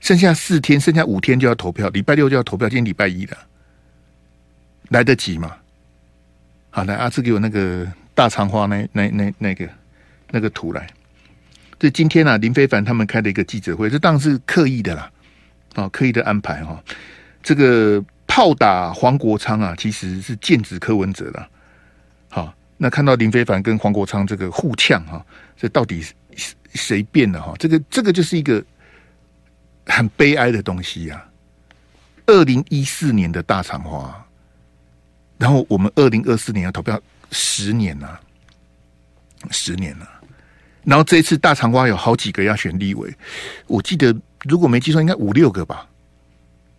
[0.00, 3.38] 剩下四天，剩下五天就要投票，礼拜六就要投票，今天礼拜一了，
[4.90, 5.56] 来得及吗？
[6.68, 9.66] 好，来阿志给我那个大长花那那那那个。
[10.32, 10.88] 那个图来，
[11.78, 15.12] 这今天啊，林非凡他们开了一个记者会，这当然是刻意的啦，
[15.74, 16.82] 啊，刻意的安排哈。
[17.42, 21.48] 这个炮打黄国昌啊，其实是剑指柯文哲的。
[22.30, 26.02] 好，那看到林非凡跟黄国昌这个互呛哈，这到底
[26.72, 27.54] 谁变了哈？
[27.58, 28.64] 这个这个就是一个
[29.84, 31.22] 很悲哀的东西呀。
[32.24, 34.24] 二零一四年的大长花，
[35.36, 36.98] 然后我们二零二四年要投票
[37.32, 38.20] 十年了，
[39.50, 40.08] 十年了。
[40.84, 43.14] 然后这一次大长瓜有好几个要选立委，
[43.66, 44.14] 我记得
[44.44, 45.86] 如果没记错，应该五六个吧。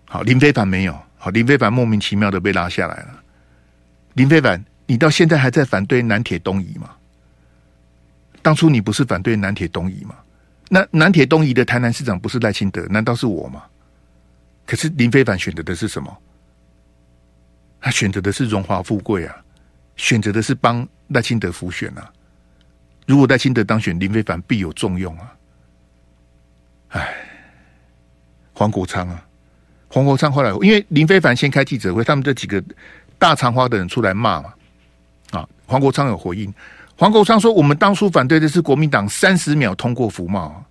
[0.05, 0.99] 好，林飞凡没有。
[1.17, 3.23] 好，林飞凡莫名其妙的被拉下来了。
[4.15, 6.89] 林飞凡，你到现在还在反对南铁东移吗？
[8.41, 10.15] 当初你不是反对南铁东移吗？
[10.67, 12.85] 那南铁东移的台南市长不是赖清德？
[12.89, 13.63] 难道是我吗？
[14.65, 16.15] 可是林飞凡选择的是什么？
[17.79, 19.35] 他选择的是荣华富贵啊，
[19.95, 22.11] 选择的是帮赖清德辅选啊。
[23.05, 25.35] 如果赖清德当选，林非凡必有重用啊！
[26.89, 27.15] 哎，
[28.53, 29.25] 黄国昌啊，
[29.87, 32.63] 黄国昌后来因为林非凡先开记者会，他们这几个
[33.17, 34.53] 大长花的人出来骂嘛，
[35.31, 36.53] 啊，黄国昌有回应。
[36.95, 40.63] 黄国昌说：“我们当初反对的是国民党三十秒通过服贸，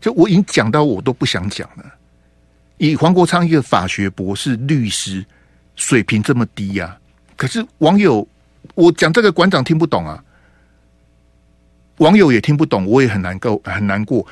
[0.00, 1.84] 就我已经讲到我都不想讲了。
[2.78, 5.24] 以黄国昌一个法学博士、律师
[5.76, 6.98] 水平这么低呀、啊，
[7.36, 8.26] 可是网友
[8.74, 10.22] 我讲这个馆长听不懂啊，
[12.02, 14.26] 网友也听不懂，我也很难够，很难过。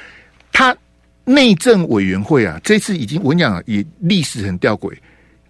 [0.50, 0.76] 他
[1.24, 4.92] 内政委员会啊，这次已经我跟你讲，也历史很吊诡。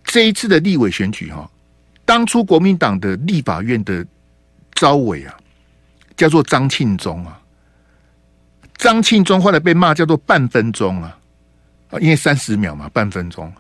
[0.05, 1.51] 这一次的立委选举哈、
[2.05, 4.05] 当初国民党的立法院的
[4.75, 5.35] 招委啊，
[6.15, 7.41] 叫做张庆忠啊，
[8.77, 11.17] 张庆忠后来被骂叫做半分钟啊。
[11.89, 13.51] 啊，因为三十秒嘛，半分钟。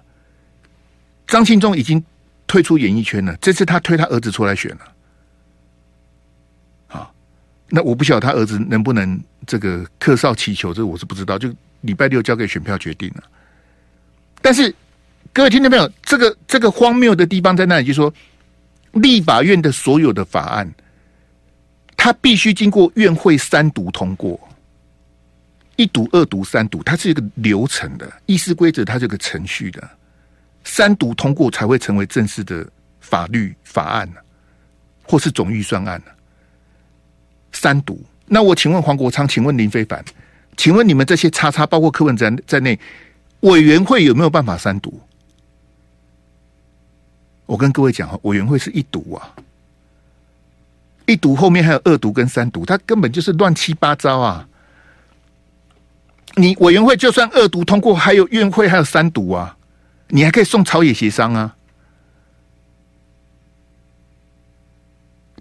[1.27, 2.05] 张庆忠已经
[2.46, 4.81] 退出演艺圈了，这次他推他儿子出来选了。
[7.70, 11.48] 那我不晓得他儿子能不能这个客少祈求，这我是不知道，就
[11.83, 13.22] 礼拜六交给选票决定了。
[14.42, 14.74] 但是
[15.33, 15.90] 各位听到没有？
[16.02, 18.12] 这个这个荒谬的地方在那里，就是说
[18.94, 20.68] 立法院的所有的法案，
[21.96, 24.38] 它必须经过院会三读通过。
[25.76, 29.88] 一读、二读、三读，它是一个流程的议事规则，它是一个程序的。
[30.64, 32.66] 三读通过才会成为正式的
[33.00, 34.06] 法律法案，
[35.04, 36.02] 或是总预算案。
[37.53, 40.05] 三读，那我请问黄国昌，请问林非凡，
[40.57, 42.79] 请问你们这些叉叉，包括柯文哲在内，
[43.41, 45.01] 委员会有没有办法三读？
[47.47, 49.35] 我跟各位讲，委员会是一读啊，
[51.07, 54.47] 一读后面还有二读跟三读，它根本就是乱七八糟啊。
[56.37, 59.57] 你委员会就算二读通过，还有院会还有三读啊，
[60.09, 61.57] 你还可以送朝野协商啊。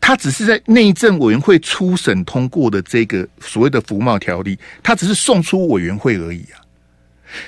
[0.09, 6.57] 他只是在内政委员会初审通过的这个所谓的服贸条例，他只是送出委员会而已啊。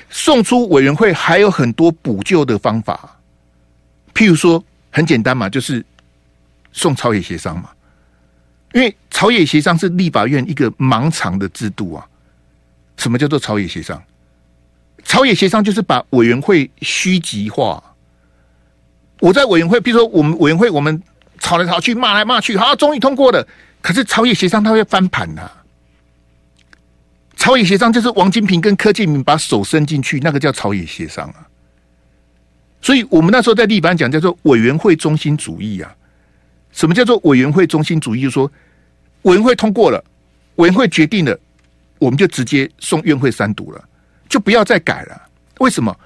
[0.08, 3.18] 送出委员会还有很多补救的方法，
[4.14, 5.84] 譬如说很简单嘛，就是
[6.70, 7.68] 送朝野协商嘛，
[8.74, 12.06] 因为朝野协商是立法院一个盲肠的制度啊。
[12.96, 14.00] 什么叫做朝野协商？
[15.02, 17.82] 朝野协商就是把委员会虚极化。
[19.18, 21.02] 我在委员会，比如说我们委员会，我们
[21.42, 23.46] 吵来吵去，骂来骂去，好，终于通过了。
[23.80, 25.52] 可是朝野协商他会翻盘呐、啊。
[27.36, 31.44] 朝野协商就是王金平跟柯建铭把手伸进去，那个叫朝野协商啊。
[32.80, 35.92] 所以我们那时候在立法讲叫做委员会中心主义啊。
[36.70, 38.22] 什么叫做委员会中心主义？
[38.22, 38.50] 就是说
[39.22, 40.02] 委员会通过了，
[40.56, 41.36] 委员会决定了。
[41.98, 43.84] 我们就直接送院会三读了，
[44.28, 45.22] 就不要再改了。
[45.58, 45.96] 为什么？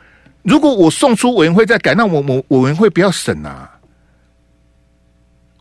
[0.42, 3.70] 如果我送出委员会再改，那我我委员会不要审啊。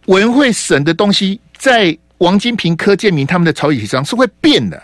[0.05, 4.81] 委员会审的东西，在王金平、柯建明他们的朝野协商是会变的，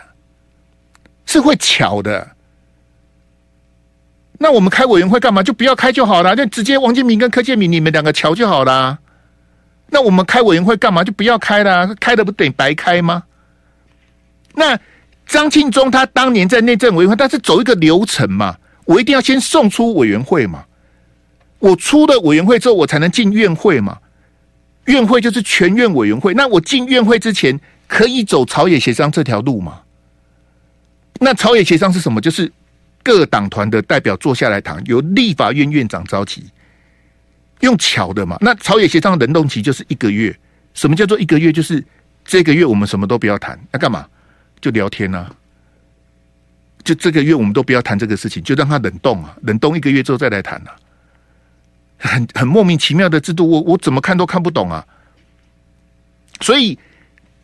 [1.26, 2.30] 是会巧的。
[4.38, 5.42] 那我们开委员会干嘛？
[5.42, 8.98] 就不要开就好了，就直接王金平跟柯建明你们两个瞧就好了。
[9.88, 11.04] 那我们开委员会干嘛？
[11.04, 13.22] 就不要开了，开的不等于白开吗？
[14.54, 14.78] 那。
[15.24, 18.54] 张庆忠他当年在内政委员会，他是走一个流程嘛，
[18.84, 20.64] 我一定要先送出委员会嘛，
[21.58, 23.96] 我出了委员会之后，我才能进院会嘛，
[24.86, 29.80] 院会就是全院委员会，那我进院会之前可以走朝野协商这条路吗？
[31.20, 32.20] 那朝野协商是什么？
[32.20, 32.50] 就是
[33.02, 36.44] 各党团的代表坐下来谈，由立法院院长召集，
[37.60, 38.38] 用巧的嘛。
[38.40, 40.36] 那朝野协商的冷冻期就是一个月，
[40.74, 41.52] 什么叫做一个月？
[41.52, 41.84] 就是
[42.24, 44.06] 这个月我们什么都不要谈，那干嘛？
[44.60, 45.28] 就聊天呐、
[46.84, 50.74] 就这个月我们都不要谈这个事情，就让它冷冻啊，冷冻一个月之后再来谈啊。
[52.02, 54.84] 很很莫名其妙的制度，我我怎么看都看不懂啊。
[56.40, 56.76] 所以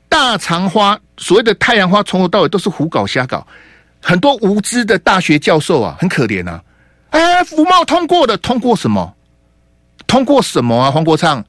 [0.08, 3.46] 大长花所谓的太阳花从头到尾都是胡搞瞎搞，
[4.02, 6.62] 很多无知的大学教授啊，很可怜啊。
[7.10, 9.14] 哎，服贸通过的，通过什么？
[10.06, 10.90] 通过什么啊？
[10.90, 11.44] 黄国昌，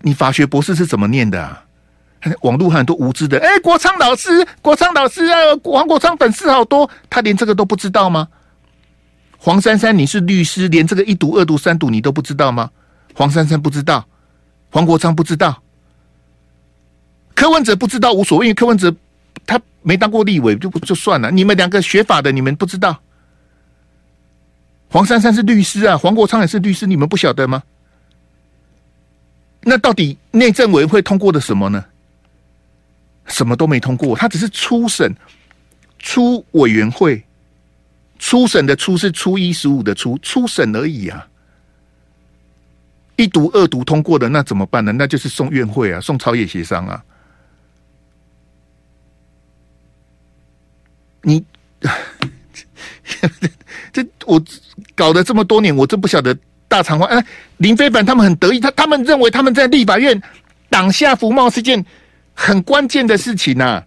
[0.00, 1.64] 你法学博士是怎么念的啊？
[2.42, 8.28] 网络很多无知的，哎、国昌老师，国昌老师啊，黄国昌粉丝好多，他连这个都不知道吗？
[9.44, 12.70] 黄珊珊，你是律师，连这个一读、二读、三读你都不知道吗？
[13.12, 14.06] 黄珊珊不知道，
[14.70, 15.60] 黄国昌不知道，
[17.34, 18.94] 柯文哲不知道无所谓，因为柯文哲
[19.44, 21.28] 他没当过立委，就不就算了。
[21.32, 23.00] 你们两个学法的，你们不知道？
[24.88, 27.64] 黄珊珊是律师啊，黄国昌也是律师，你们不晓得吗？
[29.62, 31.84] 那到底内政委员会通过的什么呢？
[33.26, 35.12] 什么都没通过，他只是初审、
[35.98, 37.24] 初委员会、
[38.22, 41.26] 初审的初是初一十五的初，初审而已啊。
[43.16, 44.92] 一读、二读通过的，那怎么办呢？
[44.92, 47.04] 那就是送院会啊，送朝野协商啊。
[51.22, 51.44] 你
[53.92, 54.40] 这我
[54.94, 56.32] 搞了这么多年，我真不晓得
[56.68, 60.22] 大长花哎，林飞凡他们很得意，他他们认为他们在立法院
[60.70, 61.84] 挡下服贸是件。
[62.34, 63.84] 很关键的事情呐，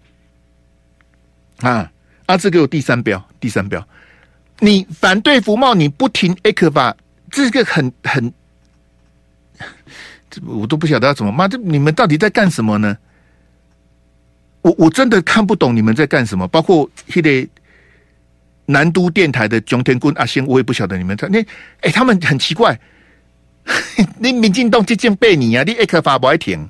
[1.61, 1.91] 啊，啊！
[2.27, 3.83] 啊，这个有第三标，第三标，
[4.59, 6.93] 你反对服贸，你不停 ECFA，
[7.29, 8.33] 这个很很，
[10.29, 12.97] 这我都不晓得要怎么骂，这你们到底在干什么呢？
[14.61, 17.47] 我我真的看不懂你们在干什么，包括那个
[18.65, 21.39] 南都电台的熊天军阿先，我也不晓得你们在那，
[21.81, 22.79] 哎，他们很奇怪，
[24.17, 26.67] 你民进党这件被你啊，你 ac 法不爱停，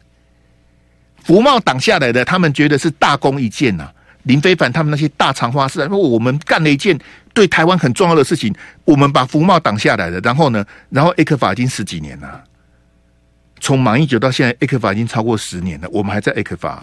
[1.24, 3.95] 服贸挡下来的，他们觉得是大功一件呐、啊。
[4.26, 7.00] 林非凡他们那些大肠花式，因为我们干了一件
[7.34, 10.20] 对台湾很重要的事情，我们把福茂挡下来了。
[10.20, 12.44] 然后呢，然后 ECFA 已经十几年了，
[13.60, 16.78] 从马英九到现在，ECFA 已经超过十年了，我们还在 ECFA。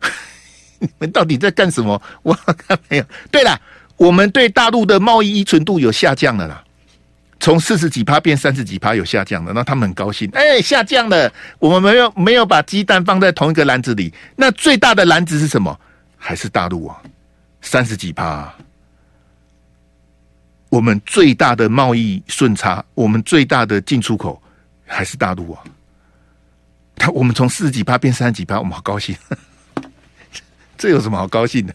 [0.78, 2.00] 你们到底在干什么？
[2.22, 3.04] 我看没有。
[3.30, 3.60] 对了，
[3.96, 6.64] 我们对大陆的贸易依存度有下降了啦。
[7.40, 10.30] 从四十几趴变三十几趴有下降的，那他们很高兴。
[10.34, 14.12] 哎、下降了，我们没有没有把鸡蛋放在同一个篮子里。
[14.36, 15.80] 那最大的篮子是什么？
[16.18, 17.00] 还是大陆啊？
[17.62, 18.54] 三十几趴、
[20.68, 24.40] 我们最大的贸易顺差，我们最大的进出口
[24.86, 25.64] 还是大陆啊？
[26.96, 29.16] 他我们从四十几趴变三十几趴，我们好高兴。
[30.76, 31.74] 这有什么好高兴的？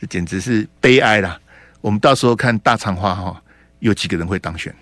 [0.00, 1.38] 这简直是悲哀啦！
[1.82, 3.41] 我们到时候看大肠花哈。
[3.82, 4.72] 有几个人会当选？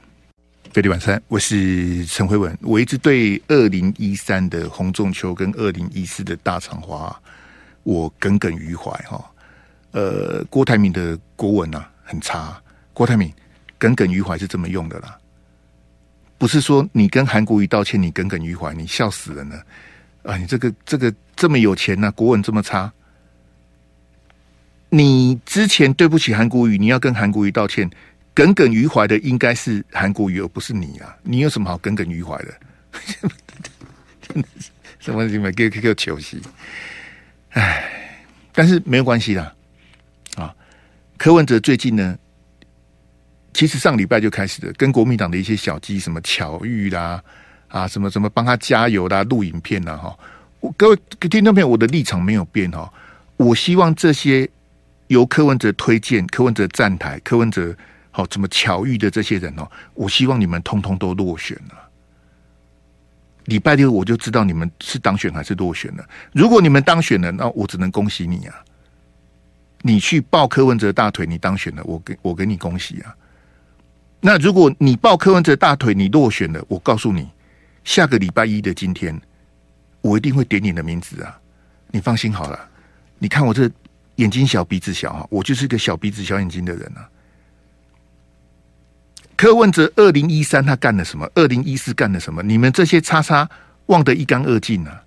[0.74, 2.56] 飞利晚餐，我是陈辉文。
[2.60, 7.18] 我一直对二零一三的洪仲丘跟二零一四的大肠花，
[7.82, 9.24] 我耿耿于怀哈。
[9.92, 12.62] 呃，郭台铭的国文啊很差。
[12.92, 13.32] 郭台铭
[13.78, 15.16] 耿耿于怀是这么用的啦，
[16.36, 19.64] 不是说你跟韩国瑜道歉，你耿耿于怀，你笑死人了
[20.24, 20.36] 啊！
[20.36, 22.92] 你这个这个这么有钱呢、啊，国文这么差，
[24.90, 27.90] 你之前对不起韩国瑜，你要跟韩国瑜道歉。
[28.32, 31.16] 耿耿于怀的应该是韩国瑜，而不是你啊！
[31.22, 32.54] 你有什么好耿耿于怀的？
[35.00, 36.40] 什么什么给给给球戏？
[37.50, 38.20] 哎，
[38.52, 39.52] 但是没有关系啦。
[40.36, 40.54] 啊，
[41.18, 42.16] 柯文哲最近呢，
[43.52, 47.22] 其实上礼拜就开始了，跟国民党的一些小鸡，什么巧遇啦，
[47.66, 50.16] 啊，什么什么帮他加油啦，录影片啦，哈。
[50.76, 52.92] 各位听众朋友，我的立场没有变哈。
[53.36, 54.48] 我希望这些
[55.08, 57.76] 由柯文哲推荐、柯文哲站台、柯文哲。
[58.20, 59.66] 好，怎么巧遇的这些人哦？
[59.94, 61.90] 我希望你们通通都落选了。
[63.46, 66.06] 礼拜六我就知道你们是当选还是落选了。
[66.32, 68.54] 如果你们当选了，那我只能恭喜你啊！
[69.80, 73.16] 你去抱柯文哲大腿，你当选了，我给我给你恭喜啊！
[74.20, 77.26] 那如果你抱柯文哲大腿，你落选了，我告诉你，
[77.82, 79.18] 下个礼拜一的今天，
[80.02, 81.40] 我一定会点你的名字啊！
[81.90, 82.68] 你放心好了，
[83.18, 83.70] 你看我这
[84.16, 87.08] 眼睛小鼻子小哈，我就是一个小鼻子小眼睛的人啊。
[89.40, 91.26] 柯文哲二零一三他干了什么？
[91.34, 92.42] 二零一四干了什么？
[92.42, 93.48] 你们这些叉叉
[93.86, 95.02] 忘得一干二净啊！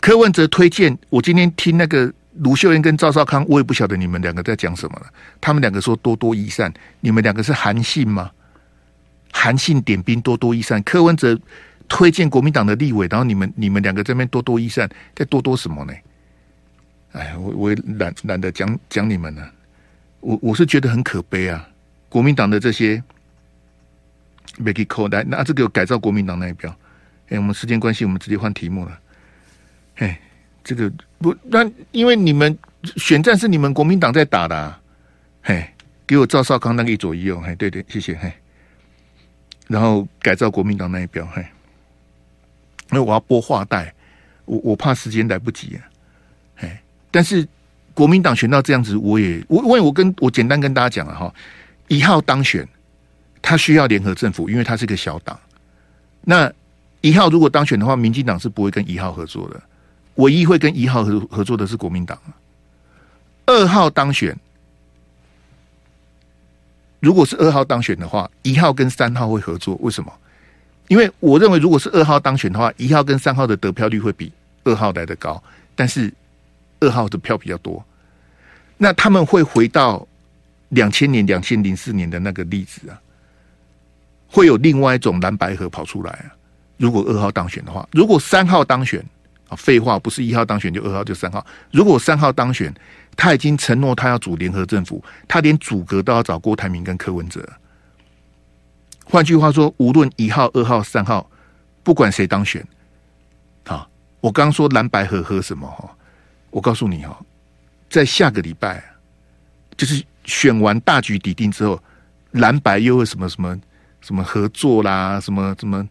[0.00, 5.06] 柯文哲推荐我今天听那个卢秀燕跟赵少康，我也不晓得你们两个在讲什么了。
[5.40, 8.28] 他们两个说多多益善，你们两个是韩信吗？
[9.30, 11.38] 韩信点兵多多益善，柯文哲
[11.86, 15.94] 推荐国民党的立委，然后你们你们两个这边多多益善，在多多什么呢？
[17.12, 19.48] 哎，我我也懒懒得讲讲你们了。
[20.18, 21.68] 我我是觉得很可悲啊。
[22.10, 23.02] 国民党的这些
[24.58, 26.68] ，Make it cool 来，那这个改造国民党那一标。
[27.28, 28.98] 哎，我们时间关系，我们直接换题目了。
[29.98, 30.20] 哎，
[30.64, 32.58] 这个不，那因为你们
[32.96, 34.80] 选战是你们国民党在打的，啊。
[35.42, 35.64] 嘿，
[36.06, 37.40] 给我赵少康那个一左一右。
[37.40, 38.16] 嘿，对对，谢谢。
[38.16, 38.32] 嘿，
[39.68, 41.24] 然后改造国民党那一标。
[41.26, 41.46] 嘿，
[42.88, 43.94] 那我要播话带，
[44.44, 45.80] 我我怕时间来不及啊。
[46.56, 46.76] 嘿，
[47.12, 47.46] 但是
[47.94, 51.32] 国民党选到这样子，我也我因为我跟我简单跟大家讲了哈。
[51.90, 52.66] 一号当选，
[53.42, 55.36] 他需要联合政府，因为他是个小党。
[56.22, 56.50] 那
[57.00, 59.60] 一号如果当选的话，民进党是不会跟一号合作的，
[60.14, 62.16] 唯一会跟一号合合作的是国民党。
[63.46, 64.38] 二号当选，
[67.00, 69.74] 如果是二号当选的话，一号跟三号会合作。
[69.80, 70.12] 为什么？
[70.86, 74.32] 因为我认为，如果是二号当选的话，一号跟三号的得票率会比
[74.62, 75.42] 二号来的高，
[75.74, 76.14] 但是
[76.78, 77.84] 二号的票比较多，
[78.76, 80.06] 那他们会回到。
[80.70, 83.00] 两千年、两千零四年的那个例子啊，
[84.26, 86.34] 会有另外一种蓝白河跑出来啊。
[86.78, 89.04] 如果二号当选的话，如果三号当选
[89.48, 91.44] 啊，废话，不是一号当选就二号就三号。
[91.70, 92.72] 如果三号当选，
[93.16, 97.46] 他已经承诺他要组联合政府，他连组阁都要找郭台铭跟柯文哲。
[99.04, 101.28] 换句话说，无论一号、二号、三号，
[101.82, 102.64] 不管谁当选，
[103.64, 103.86] 啊，
[104.20, 105.90] 我刚说蓝白合喝什么哈？
[106.50, 107.20] 我告诉你哈，
[107.88, 108.82] 在下个礼拜
[109.80, 110.04] 就是。
[110.26, 111.82] 选完大局底定之后，
[112.32, 113.58] 蓝白又会什么什么
[114.02, 115.84] 什么合作啦，什么什么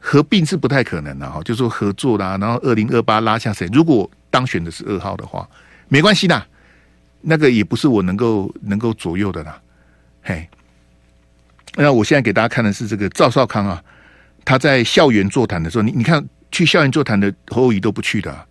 [0.00, 3.68] 合并是不太可能的哈，就说合作啦，然后二零二八拉下谁？
[3.72, 5.48] 如果当选的是二号的话，
[5.86, 6.44] 没关系啦，
[7.20, 9.60] 那个也不是我能够能够左右的啦。
[10.22, 10.48] 嘿，
[11.76, 13.84] 那我现在给大家看的是这个赵少康啊，
[14.46, 18.46] 他在校园座谈的时候，你你看去校园座谈的侯友宜都不去的，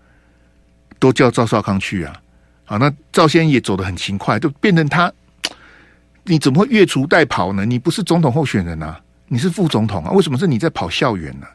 [1.00, 2.22] 都叫赵少康去啊。
[2.66, 5.12] 好，那赵先也走得很勤快，就变成他，
[6.24, 7.66] 你怎么会越俎代庖呢？
[7.66, 11.48] 你不是总统候选人啊，你是副总统啊，为什么是你在跑校园呢？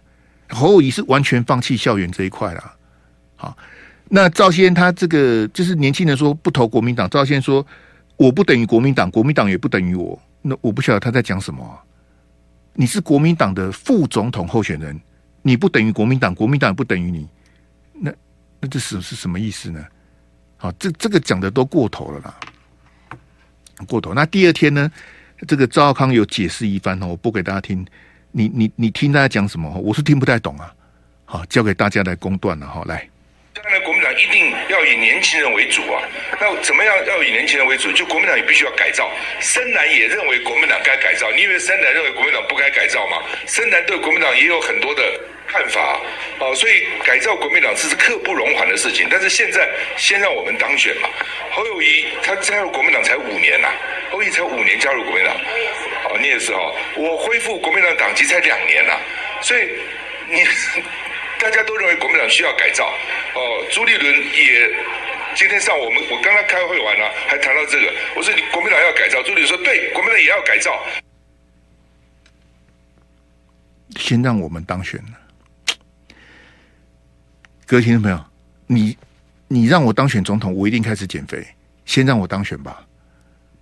[0.50, 2.72] 侯友宜是完全放弃校园这一块了。
[3.36, 3.56] 好，
[4.08, 7.66] 那赵先他这个就是年轻人说不投国民党，赵先说
[8.16, 10.20] 我不等于国民党，国民党也不等于我。
[10.42, 11.78] 那我不晓得他在讲什么。
[12.74, 14.98] 你是国民党的副总统候选人，
[15.42, 17.26] 你不等于国民党，国民党也不等于你。
[17.92, 18.12] 那
[18.60, 19.84] 那这是是什么意思呢？
[20.60, 22.34] 好，这这个讲的都过头了啦，
[23.86, 24.12] 过头。
[24.12, 24.90] 那第二天呢，
[25.46, 27.86] 这个赵康有解释一番哦，我播给大家听。
[28.32, 29.70] 你你你听大家讲什么？
[29.78, 30.74] 我是听不太懂啊。
[31.24, 32.82] 好，交给大家来公断了哈。
[32.86, 33.08] 来，
[34.18, 36.02] 一定要以年轻人为主啊。
[36.40, 37.92] 那怎么样要以年轻人为主？
[37.92, 39.10] 就国民党也必须要改造。
[39.40, 41.30] 深蓝也认为国民党该改造。
[41.32, 43.22] 你以为深蓝认为国民党不该改造吗？
[43.46, 45.02] 深蓝对国民党也有很多的。
[45.50, 45.98] 看法
[46.38, 49.08] 啊，所以改造国民党这是刻不容缓的事情。
[49.10, 49.66] 但是现在
[49.96, 51.08] 先让我们当选嘛。
[51.50, 53.72] 侯友谊他加入国民党才五年呐、啊，
[54.10, 55.34] 侯友谊才五年加入国民党，
[56.04, 56.74] 哦，你也是哦。
[56.96, 59.00] 我恢复国民党党籍才两年呐、啊，
[59.40, 59.70] 所以
[60.28, 60.44] 你
[61.40, 62.84] 大家都认为国民党需要改造
[63.34, 63.64] 哦。
[63.70, 64.68] 朱立伦也
[65.36, 70.84] 今天上午我们我刚刚开会完了，还谈到这个，我说你国民党要改造，朱立伦说对，国民党也要改造。
[73.96, 75.76] 先让我们当选了。
[77.66, 78.24] 各位听众朋友，
[78.66, 78.96] 你
[79.46, 81.46] 你让我当选总统，我一定开始减肥。
[81.84, 82.84] 先让我当选吧，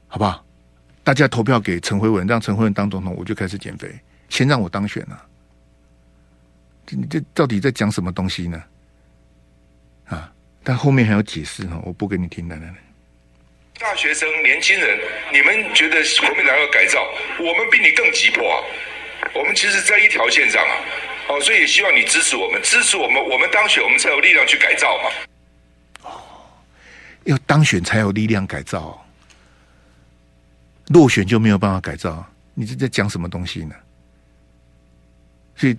[0.09, 0.45] 好不好？
[1.05, 3.89] 大家投票给陈慧文，让陈慧文当总统，我就开始减肥。
[4.29, 5.26] 先让我当选了，
[6.87, 8.63] 这你这到底在讲什么东西呢？
[10.07, 10.33] 啊！
[10.63, 12.49] 但后面还有解释哈，我不给你听。
[12.49, 12.75] 来来来，
[13.79, 14.99] 大学生、年轻人，
[15.33, 17.01] 你们觉得国民党要改造，
[17.39, 18.57] 我们比你更急迫啊！
[19.35, 20.75] 我们其实，在一条线上啊。
[21.29, 25.11] 哦，所以也希望你支持我们，支持我们，我们当选，我们才有力量去改造嘛。
[26.11, 26.23] 哦，
[27.25, 29.05] 要当选才有力量改造，
[30.89, 32.25] 落选就没有办法改造。
[32.55, 33.75] 你这在讲什么东西呢？
[35.57, 35.77] 所以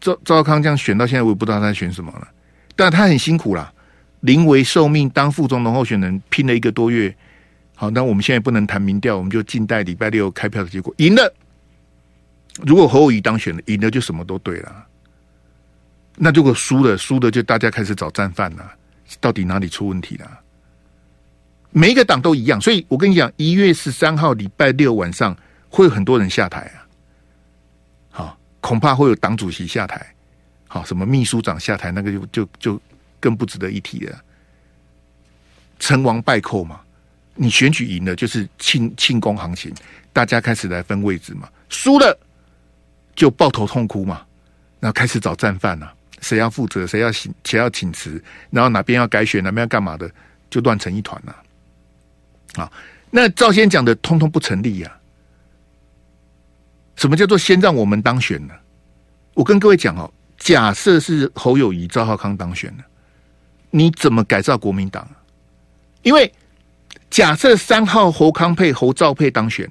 [0.00, 2.28] 赵赵康这样选到现在，我也不知道他在选什么了。
[2.76, 3.72] 但他很辛苦啦，
[4.20, 7.14] 临危受命当副总统候选人，拼了一个多月。
[7.74, 11.34] 好，那我们现在不能谈民调，我们就静待礼拜六开票的结果，赢了。
[12.64, 14.86] 如果侯友宜当选了，赢了就什么都对了。
[16.16, 18.70] 那如果输了，输了就大家开始找战犯了。
[19.20, 20.40] 到底哪里出问题了？
[21.70, 25.36] 每一个党都一样，所以我跟你讲，一月十三号礼拜六晚上
[25.68, 26.83] 会有很多人下台啊。
[28.64, 30.14] 恐怕会有党主席下台，
[30.66, 32.80] 好，什么秘书长下台，那个就就就
[33.20, 34.18] 更不值得一提了。
[35.78, 36.80] 成王败寇嘛，
[37.34, 39.70] 你选举赢了就是庆庆功行情，
[40.14, 42.18] 大家开始来分位置嘛，输了。
[43.14, 44.24] 就抱头痛哭嘛，
[44.80, 50.10] 然后开始找战犯呐、啊，谁要负责，谁要请，谁要请辞，然后哪边要改选，哪边要干嘛的，
[50.48, 51.36] 就乱成一团了。
[52.54, 52.72] 啊，
[53.10, 55.03] 那赵先讲的通通不成立呀、啊。
[56.96, 58.54] 什么叫做先让我们当选呢？
[59.34, 62.84] 我跟各位讲哦，假设是侯友宜、赵浩康当选了，
[63.70, 65.08] 你怎么改造国民党？
[66.02, 66.32] 因为
[67.10, 69.70] 假设三号侯康配、侯赵配当选。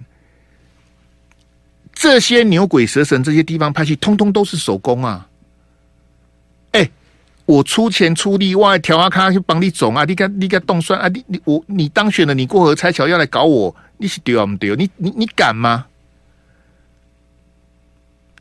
[1.95, 5.29] 这些牛鬼蛇神，这些地方派系，通通都是手工啊！
[6.71, 6.89] 哎、
[7.45, 10.03] 我出钱出力，我调阿卡去帮你总啊！
[10.03, 11.07] 你看，你看动算啊！
[11.07, 14.75] 你你我你当选了，你过河拆桥要来搞我，你是丢啊不丢？
[14.75, 15.85] 你你你敢吗？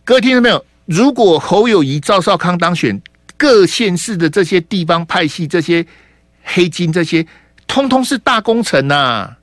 [0.04, 0.64] 各位听到没有？
[0.86, 3.00] 如果侯友谊、赵少康当选，
[3.36, 5.86] 各县市的这些地方派系，这些
[6.42, 7.24] 黑金，这些
[7.68, 9.38] 通通是大工程呐、啊，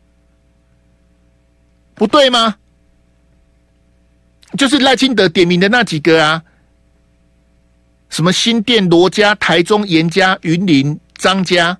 [1.95, 2.57] 不对吗？
[4.57, 6.43] 就是赖清德点名的那几个啊，
[8.09, 11.77] 什么新店罗家、台中严家、云林张家、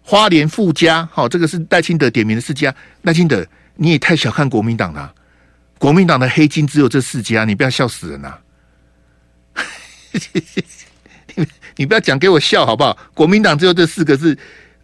[0.00, 2.72] 花莲傅家，好，这个是赖清德点名的四家。
[3.02, 3.44] 赖清德，
[3.74, 5.12] 你也太小看国民党了，
[5.84, 8.28] 国民党的黑金只有这四家，你不要笑死人呐、
[9.52, 9.60] 啊！
[11.76, 12.96] 你不要讲给我笑好不好？
[13.12, 14.34] 国民党只有这四个字，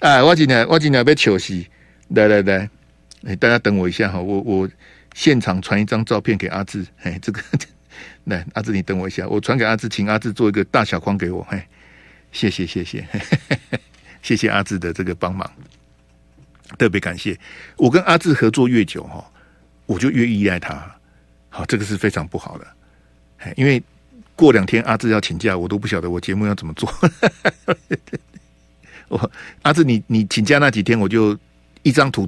[0.00, 1.64] 哎，我今天我今天被糗死，
[2.08, 2.68] 来来来，
[3.24, 4.68] 哎，大家等我一下哈，我我。
[5.14, 7.42] 现场传一张照片给阿志，哎，这个
[8.24, 11.60] 来，阿志你等我一下，我传给阿志，请阿志做一个大小框给我，嘿，
[12.30, 13.04] 谢谢谢谢，
[14.20, 15.50] 谢谢阿志的这个帮忙，
[16.76, 17.38] 特别感谢。
[17.78, 19.24] 我跟阿志合作越久哈，
[19.90, 20.88] 我就越依赖他，
[21.48, 23.82] 好，这个是非常不好的，因为
[24.36, 26.88] 过两天阿志要请假，我都不晓得我节目要怎么做，
[29.08, 29.30] 我
[29.62, 31.36] 阿志，你你请假那几天，我就
[31.82, 32.24] 一张图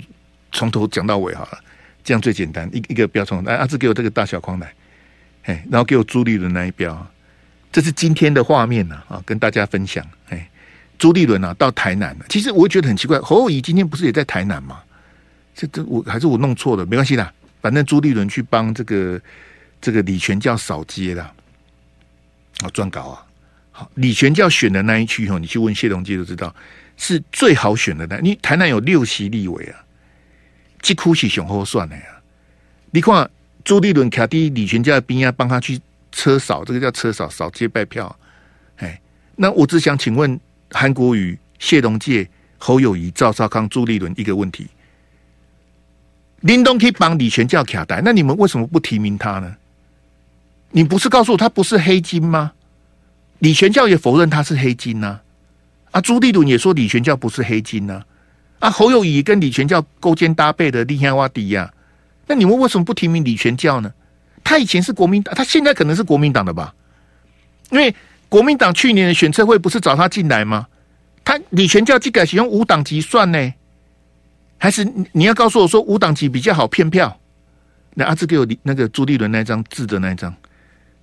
[0.50, 1.58] 从头讲到尾好了，
[2.02, 2.68] 这样最简单。
[2.72, 4.74] 一一个标从，来阿志给我这个大小框来，
[5.44, 7.06] 哎，然后给我朱立伦那一标，
[7.70, 10.04] 这是今天的画面呐啊，跟大家分享。
[10.30, 10.50] 哎，
[10.98, 14.80] 朱立伦啊到台南了，其实我觉得很奇怪，侯友谊今天不是也在台南吗？
[15.54, 17.32] 这这我还是我弄错了，没关系啦，
[17.62, 19.18] 反正朱立伦去帮这个
[19.80, 21.32] 这个李全教扫街啦，
[22.60, 23.24] 啊撰稿啊。
[23.70, 26.54] 好，李全教选的那一区哦，你去问谢龙介就知道
[26.98, 28.18] 是最好选的那。
[28.18, 29.80] 你台南有六席立委啊，
[30.82, 32.02] 几乎是雄厚算的呀。
[32.90, 33.30] 你看
[33.64, 38.14] 朱立伦卡蒂李全教的兵啊，帮他去车扫，这个叫车扫扫街拜票。
[38.76, 39.00] 哎，
[39.36, 40.38] 那我只想请问
[40.72, 44.68] 韩国瑜、谢龙介、侯友谊、赵少康、朱立伦一个问题：
[46.42, 49.56] 林东可以帮李全教卡带，那你们为什么不提名他呢？
[50.70, 52.52] 你不是告诉我他不是黑金吗？
[53.38, 55.20] 李全教也否认他是黑金呐，
[55.90, 58.02] 啊，朱立伦也说李全教不是黑金呐，
[58.58, 61.72] 啊，侯友谊跟李全教勾肩搭背的利害瓦迪呀，
[62.26, 63.92] 那你们为什么不提名李全教呢？
[64.42, 66.74] 他以前是国民党，他现在可能是国民党的吧？
[67.70, 67.94] 因为
[68.28, 70.66] 国民党去年的选测会不是找他进来吗？
[71.24, 73.54] 他李全教竟改使用无党籍算呢？
[74.62, 77.18] 还是你要告诉我说五档级比较好骗票？
[77.94, 80.32] 那阿志给我那个朱立伦那张字的那一张，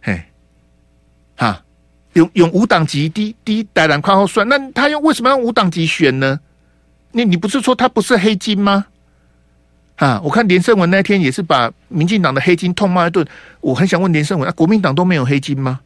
[0.02, 0.24] 嘿，
[1.36, 1.62] 哈。
[2.14, 6.40] 用用五档级低低带蓝括号算，那他用为什么用五档级选呢？
[7.12, 8.86] 你你不是说他不是黑金吗？
[9.98, 13.28] 啊，我看连胜文那天也是把民进党的黑金痛骂一顿。
[13.60, 15.82] 我很想问连胜文，啊，国民党都没有黑金吗？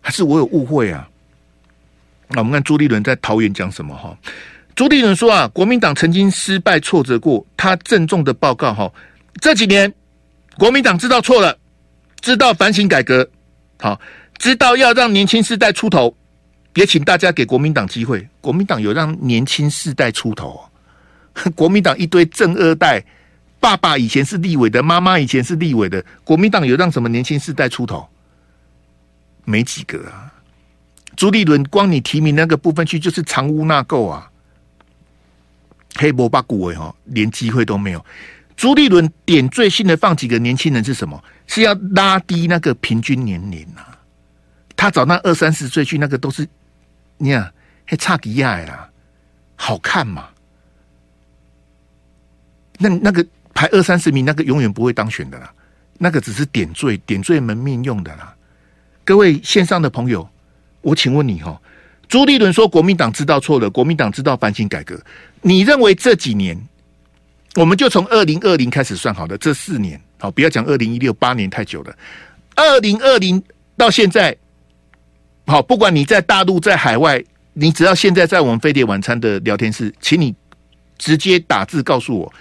[0.00, 1.10] 还是我有误会啊？
[2.28, 4.16] 那我们看朱立伦在桃园讲什么哈？
[4.80, 8.90] 朱立伦说啊，国民党曾经失败挫折过，他郑重的报告哈，
[9.38, 9.92] 这几年
[10.56, 11.54] 国民党知道错了，
[12.22, 13.28] 知道反省改革，
[13.78, 14.00] 好。
[14.38, 16.16] 知道要让年轻世代出头，
[16.76, 18.26] 也请大家给国民党机会。
[18.40, 20.58] 国民党有让年轻世代出头，
[21.54, 23.04] 国民党一堆正二代，
[23.60, 28.08] 爸爸以前是立委的，妈妈以前是立委的，国民党有让什么年轻世代出头？
[29.44, 30.32] 没几个啊。
[31.16, 34.30] 朱立伦光你提名那个部分去就是藏污纳垢啊，
[35.96, 38.04] 黑波八股委哈，连机会都没有。
[38.56, 41.22] 朱立伦点缀性的放几个年轻人是什么？
[41.46, 43.98] 是要拉低那个平均年龄啊。
[44.76, 46.46] 他找那二三十岁去，那个都是
[47.18, 47.52] 你看
[47.86, 48.88] 还差迪亚呀？
[49.56, 50.28] 好看嘛？
[52.78, 55.52] 那那个排二三十名，那个永远不会当选的啦。
[55.98, 58.34] 那个只是点缀点缀门面用的啦。
[59.04, 60.26] 各位线上的朋友，
[60.80, 61.60] 我请问你哈，
[62.10, 65.00] 朱立伦说国民党知道错了，国民党知道反省改革。
[65.42, 66.60] 你认为这几年，
[67.54, 71.96] 我们就从二零二零开始算好的这四年，好，不要讲二零一六八年太久了，
[72.56, 73.40] 二零二零
[73.76, 74.36] 到现在。
[75.46, 80.34] 好，不管你在大陆在海外，你只要现在在我们飞碟晚餐的聊天室，请你
[80.98, 82.32] 直接打字告诉我，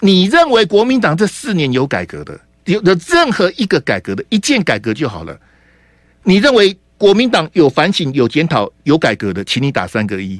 [0.00, 5.38] 你认为国民党这四年有改革的，有的任何一个改革的一件改革就好了。
[6.22, 10.38] 你认为国民党有反省、有检讨、有改革的，请你打三个一。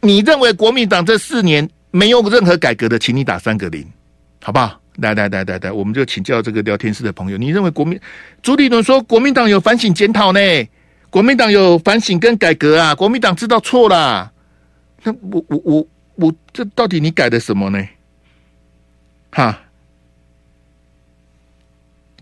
[0.00, 3.86] 你认为国民党这四年没有任何改革的，请你打三个零，
[4.42, 4.80] 好不好？
[4.96, 8.00] 来来来来来，我们就请教这个聊天室的朋友，你认为国民
[8.40, 10.40] 朱立伦说国民党有反省检讨呢？
[11.10, 12.94] 国民党有反省跟改革啊？
[12.94, 14.32] 国民党知道错啦？
[15.02, 17.86] 那我我我我这到底你改的什么呢？
[19.30, 19.61] 哈，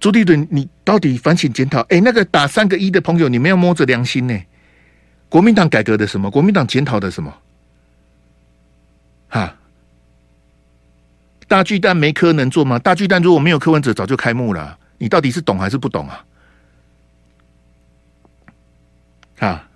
[0.00, 1.80] 朱立伦，你到底反省检讨？
[1.90, 4.36] 哎，那个打三个一的朋友，你们要摸着良心呢？
[5.28, 6.30] 国民党改革的什么？
[6.30, 7.32] 国民党检讨的什么？
[9.28, 9.54] 哈？
[11.46, 12.78] 大巨蛋没科能做吗？
[12.78, 14.78] 大巨蛋如果没有柯文哲，早就开幕了。
[14.98, 16.24] 你到底是懂还是不懂啊？
[19.40, 19.68] 啊，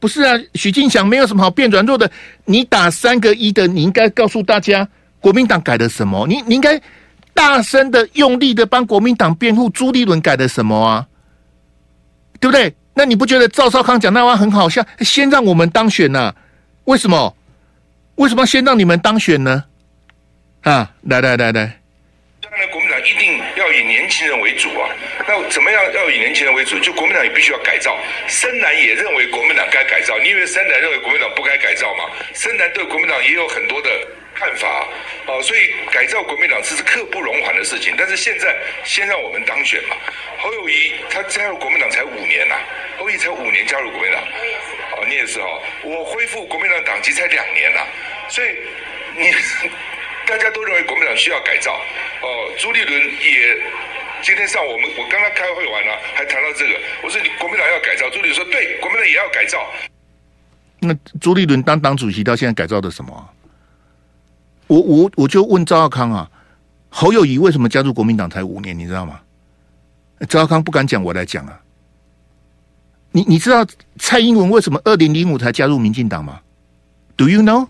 [0.00, 2.10] 不是啊，许进祥没有什么好变软弱的。
[2.44, 4.88] 你打三个一的，你应该告诉大家
[5.20, 6.26] 国民党改了什么？
[6.26, 6.80] 你你应该
[7.34, 9.68] 大声的、用力的帮国民党辩护。
[9.68, 11.06] 朱立伦改的什么啊？
[12.40, 12.74] 对不对？
[12.94, 14.84] 那你不觉得赵少康讲那话很好笑？
[15.00, 16.34] 先让我们当选呐、啊？
[16.84, 17.36] 为什么？
[18.16, 19.64] 为什么先让你们当选呢？
[20.62, 21.80] 啊，来来来来，
[22.40, 24.88] 当然国民党一定要以年轻人为主啊。
[25.26, 26.78] 那怎么样要以年轻人为主？
[26.78, 27.96] 就国民党也必须要改造。
[28.28, 30.16] 深蓝也认为国民党该改造。
[30.22, 32.04] 你以为深蓝认为国民党不该改造吗？
[32.32, 33.90] 深蓝对国民党也有很多的
[34.44, 34.88] 看法。
[35.26, 37.94] 哦，所以改造国民党这是刻不容缓的事情。
[37.96, 39.96] 但是现在先让我们当选嘛。
[40.38, 42.60] 侯友谊他加入国民党才五年呐、啊，
[42.98, 44.20] 侯友谊才五年加入国民党。
[44.92, 45.62] 哦，你也是哦。
[45.82, 47.86] 我恢复国民党党籍才两年呐、啊，
[48.28, 48.48] 所以
[49.16, 49.32] 你。
[50.26, 51.78] 大家都认为国民党需要改造，
[52.22, 53.58] 哦，朱立伦也
[54.22, 56.80] 今天上午我们我刚刚开会完了，还谈到这个。
[57.02, 59.70] 我说你国民党要改造，朱立伦说对，国民党也要改造。
[60.80, 63.28] 那朱立伦当党主席到现在改造的什么、啊？
[64.66, 66.30] 我我我就问赵少康啊，
[66.88, 68.78] 侯友宜为什么加入国民党才五年？
[68.78, 69.20] 你知道吗？
[70.28, 71.60] 赵少康不敢讲，我来讲啊。
[73.12, 73.64] 你你知道
[73.98, 76.40] 蔡英文为什么二零零五才加入民进党吗
[77.16, 77.68] ？Do you know?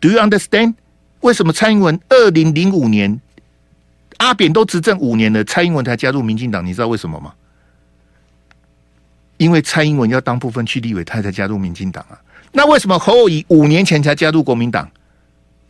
[0.00, 0.74] Do you understand?
[1.20, 3.20] 为什么蔡英文二零零五年
[4.18, 6.64] 阿扁都执政五年了，蔡英文才加入民进党？
[6.64, 7.34] 你知道为什么吗？
[9.36, 12.18] 因为蔡英文要当部分区立委，他才加入民进党啊。
[12.52, 14.90] 那为什么侯友宜五年前才加入国民党？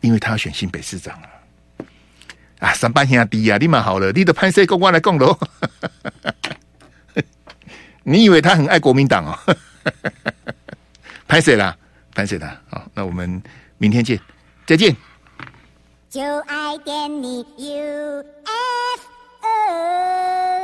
[0.01, 1.29] 因为他要选新北市长啊。
[2.59, 5.37] 啊，三班兄弟啊，你蛮好了，你的潘社公关来共喽。
[8.03, 9.37] 你以为他很爱国民党哦？
[11.27, 11.77] 潘社啦，
[12.15, 13.41] 潘社啦，好，那我们
[13.77, 14.19] 明天见，
[14.65, 14.95] 再见。
[16.09, 17.45] 就爱点你。
[17.57, 19.01] U, F,
[19.41, 20.56] o